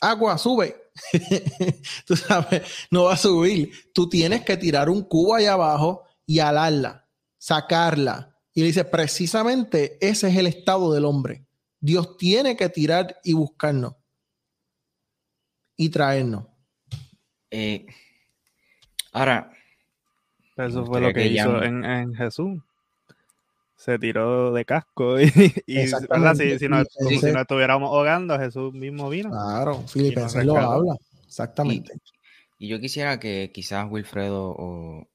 [0.00, 0.90] agua, sube.
[2.06, 3.70] tú sabes, no va a subir.
[3.92, 7.06] Tú tienes que tirar un cubo allá abajo y alarla,
[7.36, 8.34] sacarla.
[8.54, 11.46] Y le dice, precisamente ese es el estado del hombre.
[11.80, 13.94] Dios tiene que tirar y buscarnos
[15.76, 16.46] y traernos.
[17.50, 17.86] Eh,
[19.12, 19.52] ahora.
[20.56, 22.60] Eso fue lo que, hizo en, Jesús.
[23.76, 29.30] Se tiró de casco y, si, no, estuviéramos ahogando, Jesús mismo vino.
[29.30, 30.96] Claro, Filipenses lo habla.
[31.24, 31.92] Exactamente.
[32.58, 35.08] Y, yo quisiera que quizás Wilfredo o,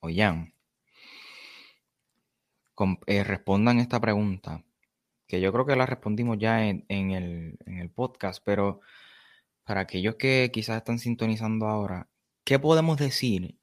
[0.00, 0.52] o Jan
[3.06, 4.64] eh, respondan esta pregunta
[5.32, 8.80] que yo creo que la respondimos ya en, el, podcast, pero
[9.64, 12.10] para aquellos que quizás están sintonizando ahora,
[12.44, 13.56] ¿qué podemos decir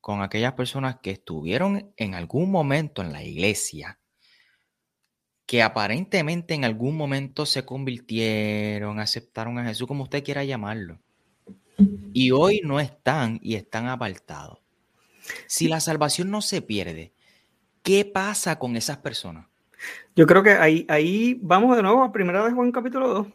[0.00, 3.98] con aquellas personas que estuvieron en algún momento en la iglesia,
[5.46, 11.00] que aparentemente en algún momento se convirtieron, aceptaron a Jesús, como usted quiera llamarlo,
[12.12, 14.58] y hoy no están y están apartados?
[15.46, 17.12] Si la salvación no se pierde,
[17.82, 19.46] ¿qué pasa con esas personas?
[20.16, 23.26] Yo creo que ahí, ahí vamos de nuevo a primera de Juan capítulo 2.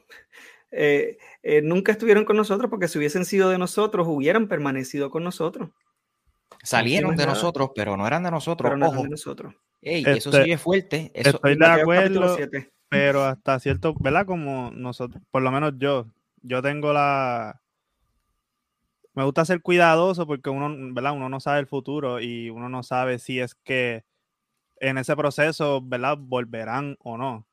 [0.77, 5.23] Eh, eh, nunca estuvieron con nosotros porque si hubiesen sido de nosotros, hubieran permanecido con
[5.23, 5.69] nosotros.
[6.63, 8.69] Salieron de nosotros, pero no eran de nosotros.
[8.69, 9.55] Pero no eran de nosotros.
[9.81, 11.11] eso este, sigue fuerte.
[11.13, 12.37] Eso, estoy de acuerdo,
[12.89, 14.25] pero hasta cierto, ¿verdad?
[14.25, 16.07] Como nosotros, por lo menos yo,
[16.41, 17.61] yo tengo la...
[19.13, 21.13] Me gusta ser cuidadoso porque uno, ¿verdad?
[21.13, 24.03] Uno no sabe el futuro y uno no sabe si es que
[24.81, 26.17] en ese proceso, ¿verdad?
[26.19, 27.47] Volverán o no.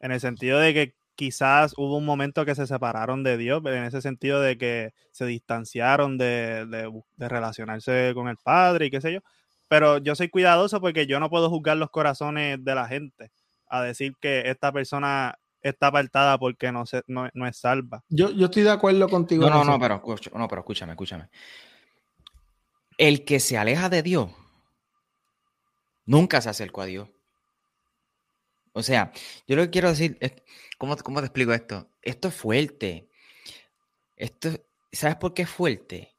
[0.00, 3.84] En el sentido de que quizás hubo un momento que se separaron de Dios, en
[3.84, 9.12] ese sentido de que se distanciaron de, de, relacionarse con el Padre y qué sé
[9.12, 9.20] yo.
[9.68, 13.30] Pero yo soy cuidadoso porque yo no puedo juzgar los corazones de la gente
[13.68, 18.02] a decir que esta persona está apartada porque no, se, no, es salva.
[18.08, 19.48] Yo, yo estoy de acuerdo contigo.
[19.48, 20.02] No, no, no, pero,
[20.34, 21.28] no, pero escúchame, escúchame.
[22.98, 24.28] El que se aleja de Dios
[26.04, 27.08] nunca se acercó a Dios.
[28.72, 29.12] O sea,
[29.46, 30.32] yo lo que quiero decir es,
[30.82, 31.88] ¿cómo, cómo te explico esto?
[32.02, 33.08] Esto es fuerte.
[34.16, 34.50] Esto,
[34.90, 36.16] ¿Sabes por qué es fuerte?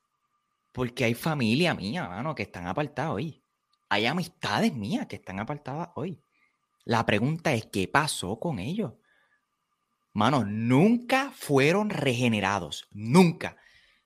[0.71, 3.43] Porque hay familia mía, mano, que están apartadas hoy.
[3.89, 6.23] Hay amistades mías que están apartadas hoy.
[6.85, 8.93] La pregunta es, ¿qué pasó con ellos?
[10.13, 12.87] Mano, nunca fueron regenerados.
[12.91, 13.57] Nunca.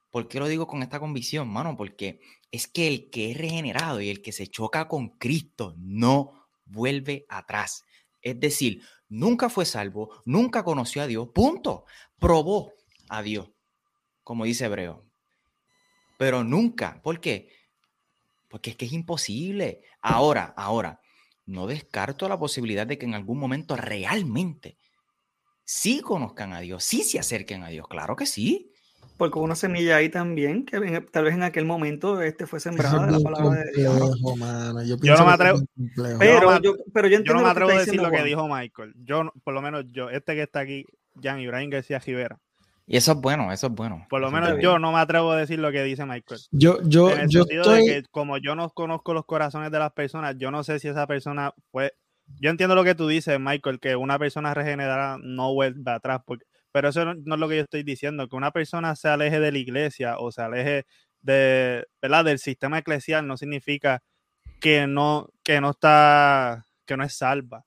[0.10, 1.78] ¿Por qué lo digo con esta convicción, mano?
[1.78, 6.48] Porque es que el que es regenerado y el que se choca con Cristo no
[6.66, 7.86] vuelve atrás.
[8.24, 11.86] Es decir, nunca fue salvo, nunca conoció a Dios, punto.
[12.20, 12.74] Probó
[13.10, 13.50] a Dios,
[14.24, 15.06] como dice Hebreo.
[16.18, 17.50] Pero nunca, ¿por qué?
[18.50, 19.82] Porque es que es imposible.
[20.02, 21.02] Ahora, ahora,
[21.46, 24.78] no descarto la posibilidad de que en algún momento realmente
[25.64, 28.72] sí conozcan a Dios, sí se acerquen a Dios, claro que sí.
[29.18, 33.20] Porque una semilla ahí también, que tal vez en aquel momento este fue sembrada la
[33.20, 34.20] palabra de Dios.
[35.02, 35.60] Yo, no me atrevo.
[36.20, 38.94] Pero, yo, pero yo, no me atrevo a decir lo que dijo Michael.
[39.04, 40.86] Yo, por lo menos yo, este que está aquí,
[41.22, 42.40] Jan Ibrahim García Rivera.
[42.90, 44.06] Y eso es bueno, eso es bueno.
[44.10, 46.40] Por lo menos yo no me atrevo a decir lo que dice Michael.
[46.52, 49.80] Yo, yo, en el yo sentido de que como yo no conozco los corazones de
[49.80, 51.94] las personas, yo no sé si esa persona fue.
[52.40, 56.46] Yo entiendo lo que tú dices, Michael, que una persona regenerada no vuelve atrás, porque
[56.72, 59.52] pero eso no, es lo que yo estoy diciendo, que una persona se aleje de
[59.52, 60.86] la iglesia o se aleje
[61.22, 62.26] de, ¿verdad?
[62.26, 64.04] del sistema eclesial no significa
[64.60, 67.66] que no, que no está, que no es salva.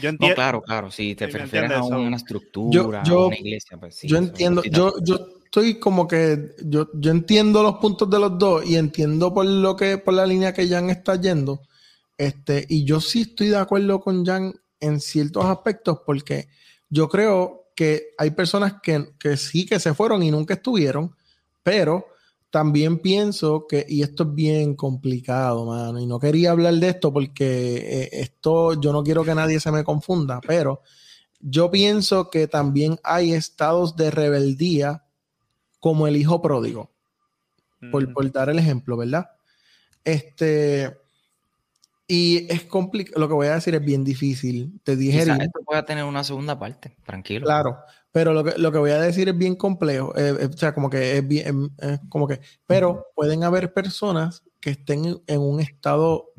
[0.00, 0.34] Yo entiendo.
[0.34, 4.08] claro, claro, si te refieres a una estructura, a una iglesia, pues sí.
[4.08, 8.66] Yo entiendo, yo, yo estoy como que, yo, yo entiendo los puntos de los dos
[8.66, 11.62] y entiendo por lo que, por la línea que Jan está yendo.
[12.18, 16.48] Este, y yo sí estoy de acuerdo con Jan en ciertos aspectos porque
[16.88, 21.14] yo creo que hay personas que, que sí que se fueron y nunca estuvieron,
[21.62, 22.06] pero
[22.50, 27.12] también pienso que, y esto es bien complicado, mano, y no quería hablar de esto
[27.12, 30.82] porque eh, esto, yo no quiero que nadie se me confunda, pero
[31.40, 35.04] yo pienso que también hay estados de rebeldía
[35.80, 36.92] como el hijo pródigo,
[37.90, 39.30] por, por dar el ejemplo, ¿verdad?
[40.04, 40.96] Este,
[42.06, 44.80] y es complicado, lo que voy a decir es bien difícil.
[44.82, 45.22] Te dije.
[45.22, 47.46] esto puede tener una segunda parte, tranquilo.
[47.46, 47.78] Claro,
[48.12, 50.14] pero lo que, lo que voy a decir es bien complejo.
[50.16, 51.74] Eh, eh, o sea, como que es bien,
[52.10, 56.32] como que, pero pueden haber personas que estén en, un estado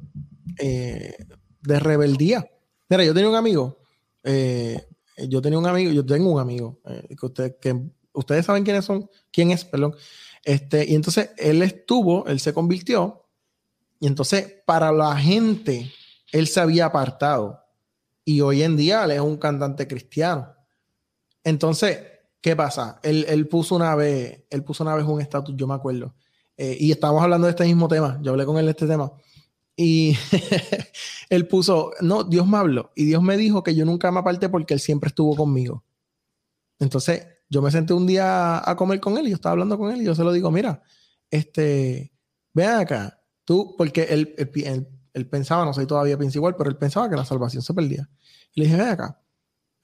[0.59, 1.16] eh,
[1.61, 2.47] de rebeldía.
[2.88, 3.80] Mira, yo tenía un amigo,
[4.24, 7.76] yo tenía un amigo, yo tengo un amigo, que, usted, que
[8.13, 9.95] ustedes saben quiénes son, quién es, perdón.
[10.43, 13.24] Este, y entonces él estuvo, él se convirtió
[14.00, 15.91] y entonces, para la gente,
[16.32, 17.62] él se había apartado.
[18.24, 20.54] Y hoy en día él es un cantante cristiano.
[21.43, 22.00] Entonces,
[22.41, 23.00] ¿qué pasa?
[23.04, 26.16] Él, puso una vez, él puso una vez un estatus, yo me acuerdo.
[26.58, 28.20] Eh, y estábamos hablando de este mismo tema.
[28.22, 29.12] Yo hablé con él de este tema.
[29.78, 30.18] Y
[31.30, 32.91] él puso, no, Dios me habló.
[32.96, 35.84] Y Dios me dijo que yo nunca me aparté porque él siempre estuvo conmigo.
[36.80, 39.91] Entonces, yo me senté un día a comer con él y yo estaba hablando con
[39.91, 40.82] él y yo se lo digo, mira,
[41.30, 42.12] este,
[42.54, 43.14] ven acá,
[43.46, 44.36] Tú, porque él,
[45.14, 48.10] él, pensaba, no sé todavía piensa igual, pero él pensaba que la salvación se perdía.
[48.54, 49.22] Y le dije, ven acá,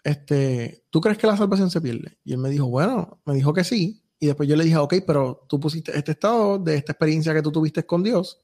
[0.04, 2.18] este, ¿tú crees que la salvación se pierde?
[2.24, 4.04] Y él me dijo, bueno, me dijo que sí.
[4.20, 7.42] Y después yo le dije, ok, pero tú pusiste este estado de esta experiencia que
[7.42, 8.42] tú tuviste con Dios.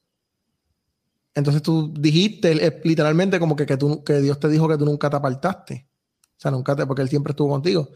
[1.34, 5.10] Entonces tú dijiste literalmente como que, que, tú, que Dios te dijo que tú nunca
[5.10, 5.88] te apartaste.
[6.20, 7.90] O sea, nunca te, porque Él siempre estuvo contigo.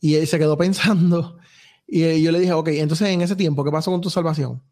[0.00, 1.38] Y él se quedó pensando.
[1.86, 4.62] Y yo le dije, ok, entonces en ese tiempo, ¿qué pasó con tu salvación?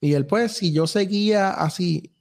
[0.00, 2.14] Y él, pues, si yo seguía así,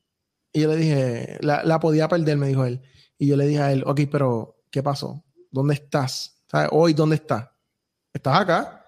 [0.54, 2.82] y yo le dije, la, podía perder, me dijo él.
[3.18, 5.24] Y yo le dije a él, ok, pero ¿qué pasó?
[5.52, 6.44] ¿Dónde estás?
[6.50, 6.70] ¿Sabes?
[6.72, 7.50] Hoy, ¿dónde estás?
[8.14, 8.86] ¿Estás acá?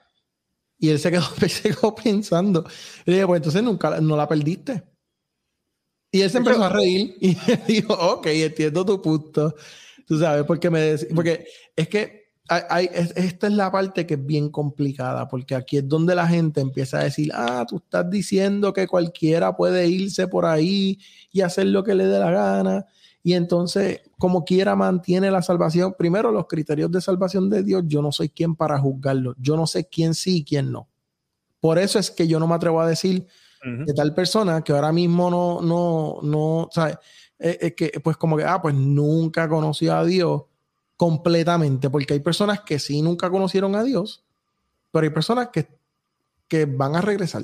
[0.80, 2.66] Y él se quedó, se quedó pensando.
[3.06, 4.84] Y le dije, pues entonces nunca no la perdiste.
[6.12, 7.36] Y él se empezó a reír y
[7.68, 9.54] dijo, ok, entiendo tu punto.
[10.06, 15.28] Tú sabes, porque me porque es que esta es la parte que es bien complicada,
[15.28, 19.56] porque aquí es donde la gente empieza a decir, ah, tú estás diciendo que cualquiera
[19.56, 21.00] puede irse por ahí
[21.32, 22.86] y hacer lo que le dé la gana.
[23.22, 25.96] Y entonces, como quiera, mantiene la salvación.
[25.98, 29.36] Primero, los criterios de salvación de Dios, yo no soy quien para juzgarlo.
[29.38, 30.88] Yo no sé quién sí y quién no.
[31.60, 33.28] Por eso es que yo no me atrevo a decir
[33.86, 36.98] de tal persona que ahora mismo no, no, no, ¿sabes?
[37.38, 40.44] Es, que, pues como que, ah, pues nunca conoció a Dios
[40.98, 44.26] completamente, porque hay personas que sí nunca conocieron a Dios,
[44.92, 45.68] pero hay personas que,
[46.48, 47.44] que van a regresar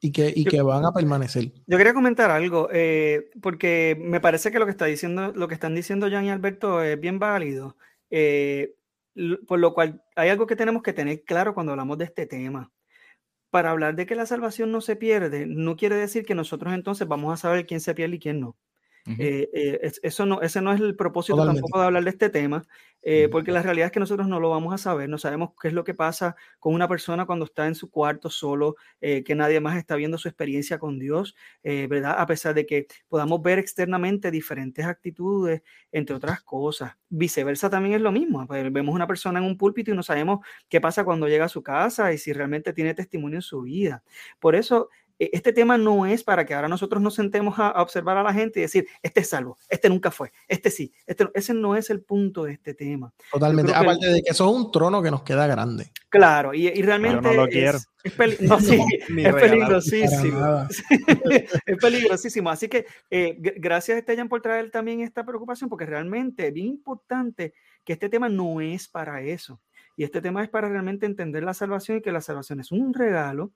[0.00, 1.52] y que, y que van a permanecer.
[1.66, 5.54] Yo quería comentar algo, eh, porque me parece que lo que está diciendo, lo que
[5.54, 7.76] están diciendo Jan y Alberto es bien válido.
[8.10, 8.74] Eh,
[9.46, 12.70] por lo cual hay algo que tenemos que tener claro cuando hablamos de este tema.
[13.50, 17.08] Para hablar de que la salvación no se pierde, no quiere decir que nosotros entonces
[17.08, 18.56] vamos a saber quién se pierde y quién no.
[19.18, 22.66] Eh, eh, eso no, ese no es el propósito tampoco de hablar de este tema,
[23.02, 25.68] eh, porque la realidad es que nosotros no lo vamos a saber, no sabemos qué
[25.68, 29.60] es lo que pasa con una persona cuando está en su cuarto solo, que nadie
[29.60, 32.16] más está viendo su experiencia con Dios, ¿verdad?
[32.18, 36.92] A pesar de que podamos ver externamente diferentes actitudes, entre otras cosas.
[37.08, 40.44] Viceversa también es lo mismo, pues, vemos una persona en un púlpito y no sabemos
[40.68, 44.02] qué pasa cuando llega a su casa y si realmente tiene testimonio en su vida.
[44.40, 44.88] Por eso
[45.18, 48.60] este tema no es para que ahora nosotros nos sentemos a, observar a la gente
[48.60, 52.02] y decir, este es salvo, este nunca fue, este sí, este, ese no es el
[52.02, 53.12] punto de este tema.
[53.32, 55.90] Totalmente, aparte de que eso es un trono que nos queda grande.
[56.08, 58.86] Claro, y, realmente es, es, peligrosísimo.
[61.66, 62.50] es peligrosísimo.
[62.50, 67.54] Así que eh, gracias, Esteban, por traer también esta preocupación, porque realmente es bien importante
[67.84, 69.60] que este tema no es para eso.
[69.96, 72.92] Y este tema es para realmente entender la salvación y que la salvación es un
[72.92, 73.52] regalo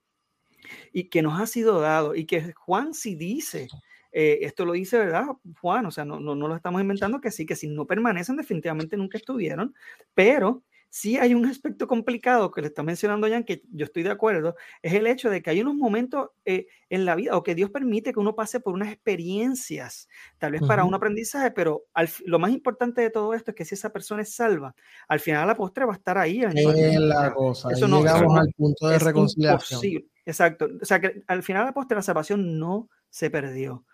[0.93, 3.67] y que nos ha sido dado y que Juan sí dice,
[4.11, 5.25] eh, esto lo dice, ¿verdad?
[5.59, 8.35] Juan, o sea, no, no, no, lo estamos inventando, que sí, que si no permanecen
[8.35, 9.73] definitivamente nunca estuvieron,
[10.13, 14.11] pero sí hay un aspecto complicado que le está mencionando Jan, que yo estoy de
[14.11, 17.55] acuerdo, es el hecho de que hay unos momentos eh, en la vida o que
[17.55, 21.85] Dios permite que uno pase por unas experiencias, tal vez para un aprendizaje, pero
[22.25, 24.75] lo más importante de todo esto es que si esa persona es salva,
[25.07, 26.43] al final la postre va a estar ahí.
[26.43, 30.03] Es la cosa, Eso no, llegamos al punto de reconciliación.
[30.25, 33.85] Exacto, o sea que al final la salvación no se perdió.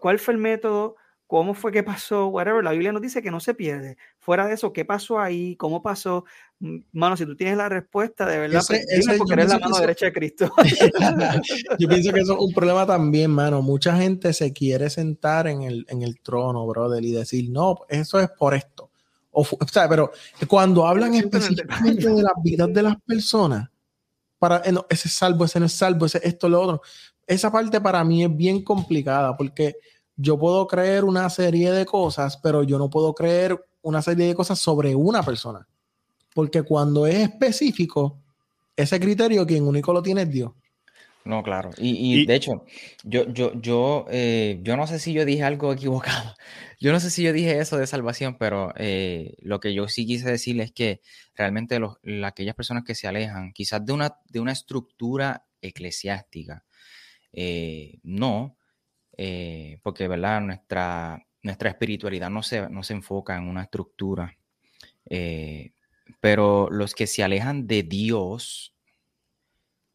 [0.00, 0.96] ¿Cuál fue el método?
[1.26, 3.96] cómo fue que pasó, whatever, la Biblia nos dice que no se pierde.
[4.18, 5.56] Fuera de eso, ¿qué pasó ahí?
[5.56, 6.24] ¿Cómo pasó?
[6.60, 8.84] Mm, mano, si tú tienes la respuesta, de verdad, pues,
[9.18, 10.52] porque eres la mano derecha de Cristo.
[11.78, 13.62] yo pienso que eso es un problema también, mano.
[13.62, 18.20] Mucha gente se quiere sentar en el, en el trono, brother, y decir, no, eso
[18.20, 18.90] es por esto.
[19.32, 20.12] O, sea, pero
[20.46, 23.68] cuando hablan específicamente de las vidas de las personas,
[24.38, 26.82] para eh, ese es salvo, ese no es salvo, ese esto, lo otro.
[27.26, 29.76] Esa parte para mí es bien complicada porque
[30.16, 34.34] yo puedo creer una serie de cosas, pero yo no puedo creer una serie de
[34.34, 35.66] cosas sobre una persona.
[36.34, 38.18] Porque cuando es específico,
[38.76, 40.52] ese criterio quien único lo tiene es Dios.
[41.24, 41.70] No, claro.
[41.78, 42.66] Y, de hecho,
[43.02, 46.34] yo, yo, yo, eh, yo no sé si yo dije algo equivocado.
[46.78, 50.06] Yo no sé si yo dije eso de salvación, pero eh, lo que yo sí
[50.06, 51.00] quise decir es que
[51.34, 56.64] realmente los, aquellas personas que se alejan, quizás de una, de una estructura eclesiástica,
[57.32, 58.58] eh, no,
[59.82, 60.42] porque ¿verdad?
[60.42, 64.36] Nuestra, nuestra espiritualidad no se, no se enfoca en una estructura,
[66.20, 68.73] pero los que se alejan de Dios,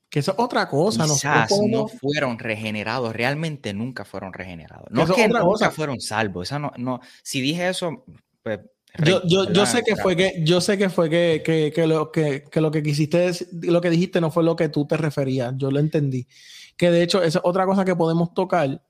[0.09, 1.03] que eso es otra cosa.
[1.03, 4.87] Quizás no, fueron regenerados, realmente nunca fueron regenerados.
[4.89, 6.47] No es que nunca fueron salvos.
[6.47, 8.05] Esa no, no, si dije eso,
[8.43, 8.59] pues.
[9.05, 12.11] Yo, yo, yo, sé que fue que yo sé que fue que, que, que lo
[12.11, 15.53] que, que, lo que quisiste lo que dijiste no fue lo que tú te referías
[15.57, 16.27] yo lo entendí
[16.75, 18.81] que de hecho es otra cosa que podemos tocar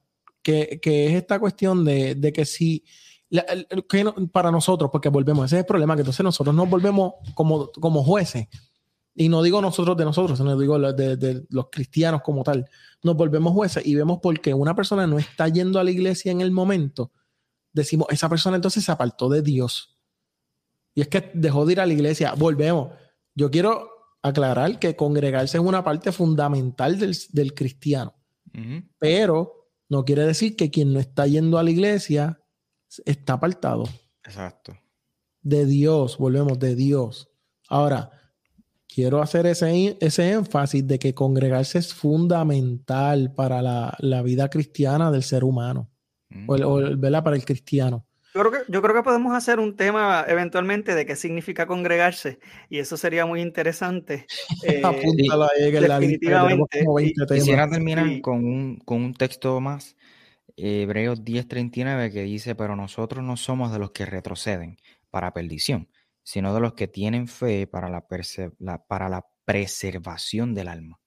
[0.41, 2.86] que, que es esta cuestión de, de que si
[3.89, 7.70] que para nosotros porque volvemos ese es el problema que entonces nosotros nos volvemos como,
[7.70, 8.47] como jueces
[9.16, 12.66] y no digo nosotros de nosotros, sino digo de, los cristianos como tal,
[13.03, 16.32] nos volvemos jueces y vemos por qué una persona no está yendo a la iglesia
[16.32, 17.12] en el momento,
[17.74, 19.97] decimos, esa persona entonces se apartó de Dios.
[20.93, 22.34] Y es que dejó de ir a la iglesia.
[22.36, 22.91] Volvemos.
[23.36, 23.89] Yo quiero
[24.22, 28.16] aclarar que congregarse es una parte fundamental del, cristiano.
[28.97, 32.41] Pero no quiere decir que quien no está yendo a la iglesia
[33.05, 33.86] está apartado.
[34.24, 34.78] Exacto.
[35.41, 37.30] De Dios, volvemos, de Dios.
[37.70, 38.12] Ahora,
[38.94, 45.24] quiero hacer ese, ese énfasis de que congregarse es fundamental para la, vida cristiana del
[45.24, 45.90] ser humano,
[46.48, 47.02] o, mm.
[47.24, 48.06] para el cristiano.
[48.34, 52.40] Yo creo, que, yo creo que podemos hacer un tema eventualmente de qué significa congregarse
[52.70, 54.28] y eso sería muy interesante.
[54.64, 56.84] Eh, ahí en definitivamente.
[57.16, 59.96] La Quisiera terminar con, un, con un texto más,
[60.58, 64.78] Hebreos 10:39, que dice, pero nosotros no somos de los que retroceden
[65.10, 65.88] para perdición,
[66.30, 68.05] sino de los que tienen fe para la,
[68.88, 70.99] para la preservación del alma.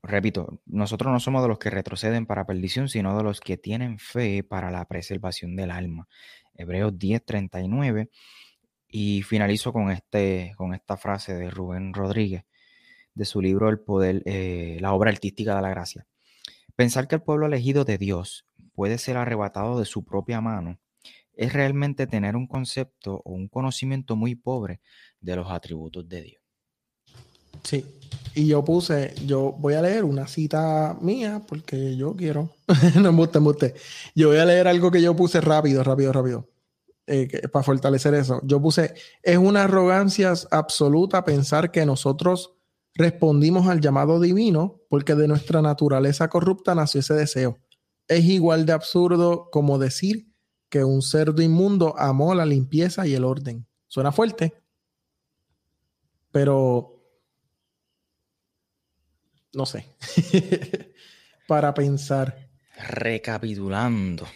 [0.00, 3.98] Repito, nosotros no somos de los que retroceden para perdición, sino de los que tienen
[3.98, 6.06] fe para la preservación del alma.
[6.54, 8.10] Hebreos 10:39.
[8.86, 12.44] Y finalizo con, este, con esta frase de Rubén Rodríguez,
[13.14, 16.06] de su libro El Poder, eh, la obra artística de la gracia.
[16.76, 20.78] Pensar que el pueblo elegido de Dios puede ser arrebatado de su propia mano
[21.38, 24.80] es realmente tener un concepto o un conocimiento muy pobre
[25.20, 26.42] de los atributos de Dios.
[27.62, 27.86] Sí,
[28.34, 32.50] y yo puse, yo voy a leer una cita mía porque yo quiero,
[32.96, 33.72] no me gusta, me gusta.
[34.16, 36.48] Yo voy a leer algo que yo puse rápido, rápido, rápido,
[37.06, 38.40] eh, para fortalecer eso.
[38.42, 42.56] Yo puse, es una arrogancia absoluta pensar que nosotros
[42.94, 47.58] respondimos al llamado divino porque de nuestra naturaleza corrupta nació ese deseo.
[48.08, 50.27] Es igual de absurdo como decir
[50.68, 53.66] que un cerdo inmundo amó la limpieza y el orden.
[53.86, 54.54] Suena fuerte,
[56.30, 57.02] pero
[59.54, 59.86] no sé.
[61.48, 62.48] Para pensar.
[62.76, 64.26] Recapitulando,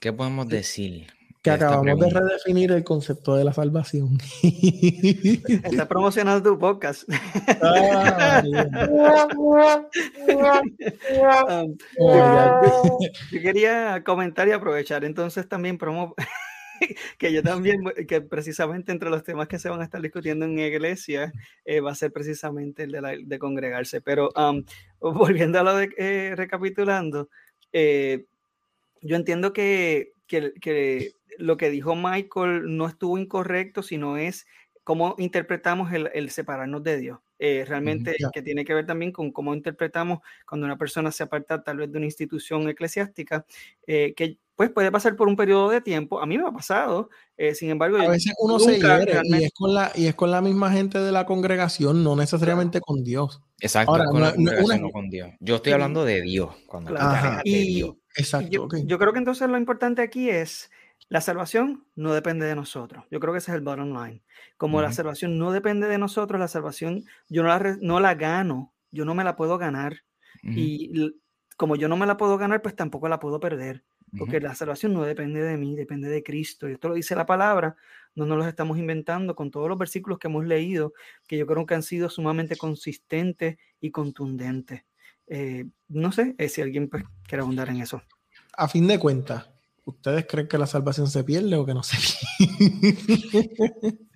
[0.00, 1.08] ¿qué podemos decir?
[1.42, 4.18] Que acabamos de redefinir el concepto de la salvación.
[4.42, 7.04] Estás promocionando tu podcast.
[7.62, 8.42] Ah,
[11.64, 11.76] um,
[13.32, 16.14] yo quería comentar y aprovechar entonces también promo
[17.18, 20.58] que yo también, que precisamente entre los temas que se van a estar discutiendo en
[20.58, 21.32] iglesia
[21.64, 24.00] eh, va a ser precisamente el de, congregarse.
[24.00, 24.64] Pero um,
[25.00, 27.28] volviendo a lo de eh, recapitulando,
[27.72, 28.26] eh,
[29.02, 34.46] yo entiendo que, que, que lo que dijo Michael no estuvo incorrecto, sino es
[34.84, 37.18] cómo interpretamos el, separarnos de Dios.
[37.38, 41.62] Eh, realmente que tiene que ver también con cómo interpretamos cuando una persona se aparta
[41.62, 43.46] tal vez de una institución eclesiástica,
[43.86, 46.20] eh, que pues puede pasar por un periodo de tiempo.
[46.20, 47.08] A mí me ha pasado,
[47.38, 47.96] eh, sin embargo...
[47.96, 50.98] A veces uno se hiere y, es con la, y es con la misma gente
[50.98, 53.40] de la congregación, no necesariamente con Dios.
[53.58, 55.30] Exacto, con la congregación, no, con Dios.
[55.40, 56.54] Yo estoy hablando de Dios.
[56.66, 57.96] Cuando de Dios.
[58.16, 58.68] Exacto.
[58.84, 60.70] yo creo que entonces lo importante aquí es
[61.10, 63.04] la salvación no depende de nosotros.
[63.10, 64.22] Yo creo que ese es el bottom line.
[64.56, 68.72] Como la salvación no depende de nosotros, la salvación yo no la, no la gano,
[68.92, 70.02] yo no me la puedo ganar.
[70.42, 71.12] Y
[71.56, 73.84] como yo no me la puedo ganar, pues tampoco la puedo perder.
[74.16, 76.68] Porque la salvación no depende de mí, depende de Cristo.
[76.68, 77.76] Y esto lo dice la palabra,
[78.14, 80.92] no nos lo estamos inventando con todos los versículos que hemos leído,
[81.26, 84.82] que yo creo que han sido sumamente consistentes y contundentes.
[85.30, 88.02] Eh, no sé eh, si alguien pues, quiere abundar en eso.
[88.52, 89.48] A fin de cuentas,
[89.90, 91.96] ¿Ustedes creen que la salvación se pierde o que no se
[92.38, 93.98] pierde?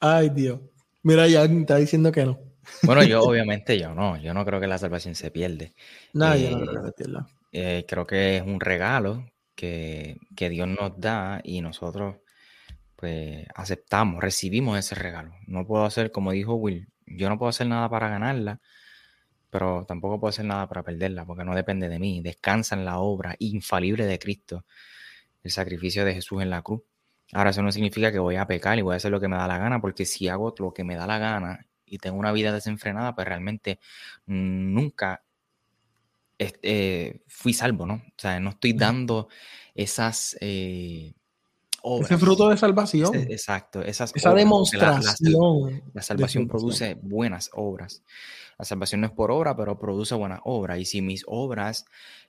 [0.00, 0.60] Ay, Dios.
[1.02, 2.38] Mira, ya está diciendo que no.
[2.82, 5.74] Bueno, yo obviamente yo no, yo no creo que la salvación se pierde.
[6.12, 7.26] No, Eh, yo no creo que se pierda.
[7.52, 12.16] Eh, creo que es un regalo que, que Dios nos da y nosotros
[12.96, 15.34] pues aceptamos, recibimos ese regalo.
[15.46, 18.60] No puedo hacer, como dijo Will, yo no puedo hacer nada para ganarla,
[19.50, 22.20] pero tampoco puedo hacer nada para perderla, porque no depende de mí.
[22.20, 24.64] Descansa en la obra infalible de Cristo,
[25.42, 26.82] el sacrificio de Jesús en la cruz.
[27.32, 29.36] Ahora, eso no significa que voy a pecar y voy a hacer lo que me
[29.36, 32.32] da la gana, porque si hago lo que me da la gana y tengo una
[32.32, 33.80] vida desenfrenada, pues realmente
[34.26, 35.22] nunca
[36.38, 37.94] este, fui salvo, ¿no?
[37.94, 39.28] O sea, no estoy dando
[39.74, 41.14] esas eh,
[41.86, 42.10] obras.
[42.10, 43.14] Ese fruto de salvación.
[43.14, 45.82] Ese- exacto, esas esa obras, porque la- la- demostración.
[45.94, 48.02] la salvación de produce buenas obras.
[48.58, 50.78] La salvación no es por obra, pero produce buenas obras.
[50.78, 51.84] Y si mis obras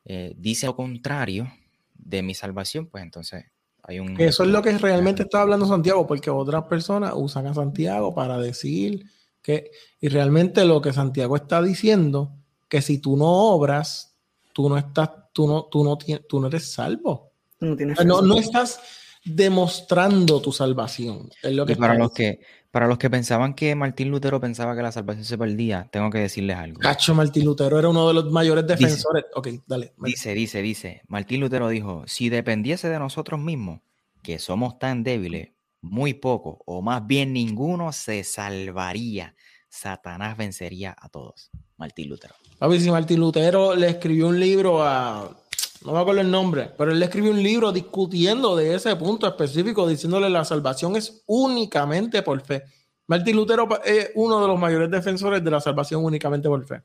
[0.06, 1.52] eh, dicen lo contrario
[1.96, 3.46] de mi salvación, pues entonces
[3.84, 4.20] hay un...
[4.20, 8.38] Eso es lo que realmente está hablando Santiago, porque otras personas usan a Santiago para
[8.38, 9.06] decir
[9.42, 12.34] que, y realmente lo que Santiago está diciendo,
[12.68, 14.16] que si tú no obras,
[14.54, 17.32] tú no estás, tú no, tú no, tienes, tú no eres salvo.
[17.60, 18.80] No, tienes No, no estás
[19.36, 21.30] demostrando tu salvación.
[21.44, 22.40] Es lo que Y para los que,
[22.72, 26.20] para los que pensaban que Martín Lutero pensaba que la salvación se perdía, tengo que
[26.20, 26.80] decirles algo.
[26.80, 29.26] Cacho Martín Lutero era uno de los mayores Dice- defensores.
[29.34, 29.94] ok, dale.
[29.98, 33.82] Dice, dice, dice, Martín Lutero dijo, si dependiese de nosotros mismos,
[34.24, 35.50] que somos tan débiles,
[35.82, 39.36] muy poco, o más bien ninguno se salvaría.
[39.70, 41.50] Satanás vencería a todos.
[41.78, 42.34] Martín Lutero.
[42.58, 45.30] Papi, si Martín Lutero le escribió un libro a.
[45.88, 49.88] No me acuerdo el nombre, pero él escribió un libro discutiendo de ese punto específico,
[49.88, 52.64] diciéndole la salvación es únicamente por fe.
[53.08, 56.82] Martín Lutero es uno de los mayores defensores de la salvación únicamente por fe.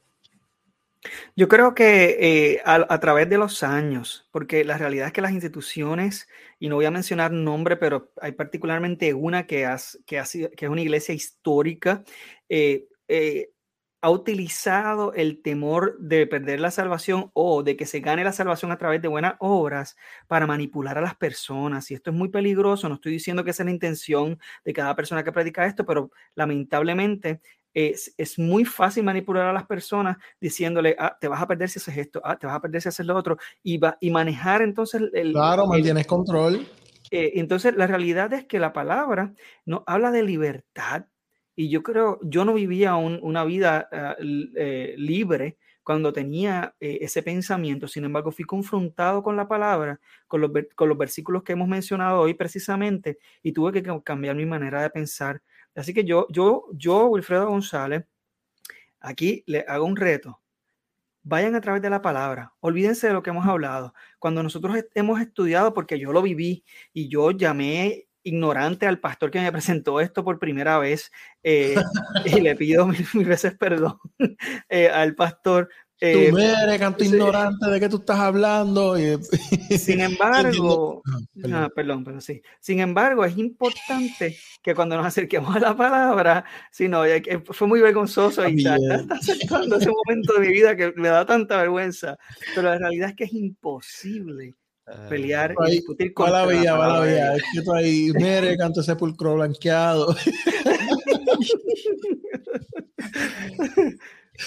[1.35, 2.17] Yo creo que
[2.55, 6.29] eh, a, través de los años, porque la realidad es que las instituciones,
[6.61, 10.23] y no voy a mencionar nombre, pero hay particularmente una que, has- que,
[10.57, 12.05] que es una iglesia histórica,
[12.49, 13.51] eh, eh,
[14.03, 18.73] ha utilizado el temor de perder la salvación o de que se gane la salvación
[18.73, 19.97] a través de buenas obras
[20.27, 21.89] para manipular a las personas.
[21.91, 22.89] Y esto es muy peligroso.
[22.89, 26.11] No estoy diciendo que esa es la intención de cada persona que predica esto, pero
[26.35, 27.41] lamentablemente
[27.73, 31.79] es, es muy fácil manipular a las personas diciéndole, ah, te vas a perder si
[31.79, 34.63] haces esto, ah, te vas a perder si haces lo otro, y, va, y manejar
[34.63, 35.33] entonces el...
[35.33, 36.67] Claro, mantienes control.
[37.13, 39.35] eh, entonces, la realidad es que la palabra
[39.65, 41.07] no habla de libertad.
[41.55, 46.99] Y yo creo, yo no vivía un- una vida ah, eh, libre cuando tenía eh,
[47.03, 47.89] ese pensamiento.
[47.89, 52.21] Sin embargo, fui confrontado con la palabra, con los, con los versículos que hemos mencionado
[52.21, 55.43] hoy precisamente, y tuve que ca- cambiar mi manera de pensar.
[55.75, 58.05] Así que yo, yo, yo, Wilfredo González,
[59.01, 60.41] aquí le hago un reto.
[61.25, 63.95] Vayan a través de la palabra, olvídense de lo que hemos hablado.
[64.19, 69.41] Cuando nosotros hemos estudiado, porque yo lo viví y yo llamé ignorante al pastor que
[69.41, 71.11] me presentó esto por primera vez
[71.43, 71.75] eh,
[72.25, 73.99] y le pido mil, mil veces perdón
[74.69, 75.69] eh, al pastor.
[76.01, 78.97] eh, tú eres canto ignorante de qué tú estás hablando.
[79.79, 81.03] sin embargo,
[81.53, 82.01] Ah, perdón.
[82.01, 82.43] Ah, pero sí.
[82.61, 87.67] Sin embargo, es importante que cuando nos acerquemos a la palabra, si no, que fue
[87.67, 88.77] muy vergonzoso y Bien.
[88.93, 92.17] está acercando ese momento de mi vida que me da tanta vergüenza,
[92.55, 94.55] pero la realidad es que es imposible
[95.09, 97.07] pelear y discutir con la vida, va la.
[97.07, 97.37] Dios.
[97.37, 100.15] Es que tú ahí, mire, canto sepulcro blanqueado.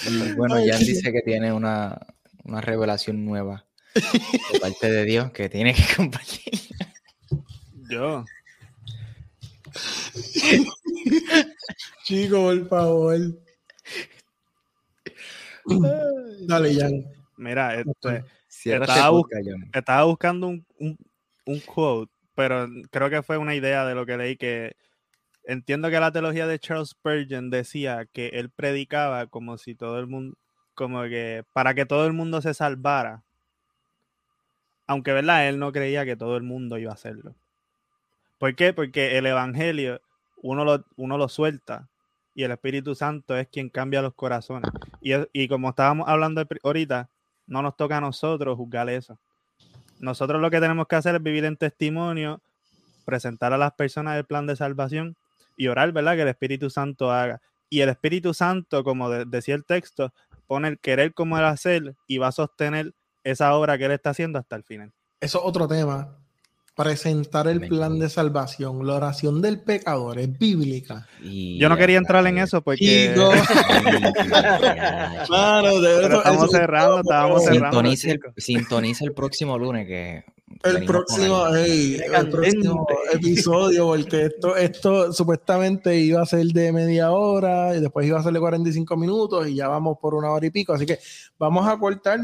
[0.09, 1.97] Y bueno, Jan dice que tiene una,
[2.43, 6.59] una revelación nueva de parte de Dios que tiene que compartir.
[7.89, 8.25] Yo.
[12.03, 13.19] Chico, por favor.
[16.41, 17.05] Dale, Jan.
[17.38, 18.25] Mira, este, Cierra
[18.74, 19.26] Estaba bus-
[20.06, 20.97] buscando un, un,
[21.45, 24.76] un quote, pero creo que fue una idea de lo que leí que
[25.45, 30.07] entiendo que la teología de Charles Spurgeon decía que él predicaba como si todo el
[30.07, 30.38] mundo,
[30.73, 33.23] como que para que todo el mundo se salvara.
[34.88, 35.48] Aunque, ¿verdad?
[35.49, 37.36] Él no creía que todo el mundo iba a hacerlo.
[38.38, 38.73] ¿Por qué?
[38.73, 40.02] Porque el Evangelio
[40.38, 41.90] uno lo, uno lo suelta
[42.34, 44.69] y el Espíritu Santo es quien cambia los corazones.
[45.02, 47.10] Y, y como estábamos hablando ahorita,
[47.47, 49.19] no nos toca a nosotros juzgar eso.
[49.99, 52.41] Nosotros lo que tenemos que hacer es vivir en testimonio,
[53.05, 55.15] presentar a las personas el plan de salvación
[55.55, 56.15] y orar, ¿verdad?
[56.15, 57.41] Que el Espíritu Santo haga.
[57.69, 60.13] Y el Espíritu Santo, como de- decía el texto,
[60.47, 62.93] pone el querer como el hacer y va a sostener
[63.23, 64.91] esa obra que él está haciendo hasta el final.
[65.19, 66.17] Eso es otro tema.
[66.76, 68.85] Presentar el plan de salvación.
[68.85, 71.07] La oración del pecador es bíblica.
[71.22, 73.14] Yo no quería entrar en eso porque.
[75.23, 77.84] estamos cerrando, estábamos cerrando.
[78.38, 80.26] Sintoniza el, próximo lunes que.
[80.64, 87.76] El próximo, el próximo episodio, porque esto, esto supuestamente iba a ser de media hora
[87.76, 90.52] y después iba a ser de 45 minutos y ya vamos por una hora y
[90.52, 90.73] pico.
[90.73, 90.99] Así que
[91.39, 92.19] vamos a cortar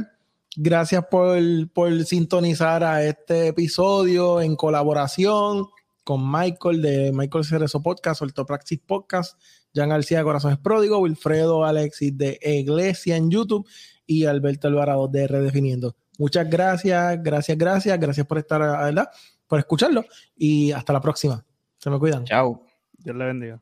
[0.56, 1.38] Gracias por,
[1.74, 5.68] por sintonizar a este episodio en colaboración
[6.04, 9.42] con Michael de Michael Cerezo Podcast, Ortopraxis Podcast,
[9.74, 13.68] Jan García de Corazones Pródigo, Wilfredo Alexis de Iglesia en YouTube
[14.06, 15.96] y Alberto Alvarado de Redefiniendo.
[16.18, 19.10] Muchas gracias, gracias, gracias, gracias por estar, ¿verdad?
[19.48, 20.04] Por escucharlo
[20.36, 21.46] y hasta la próxima.
[21.78, 22.26] Se me cuidan.
[22.26, 22.66] Chao.
[22.98, 23.62] Dios le bendiga.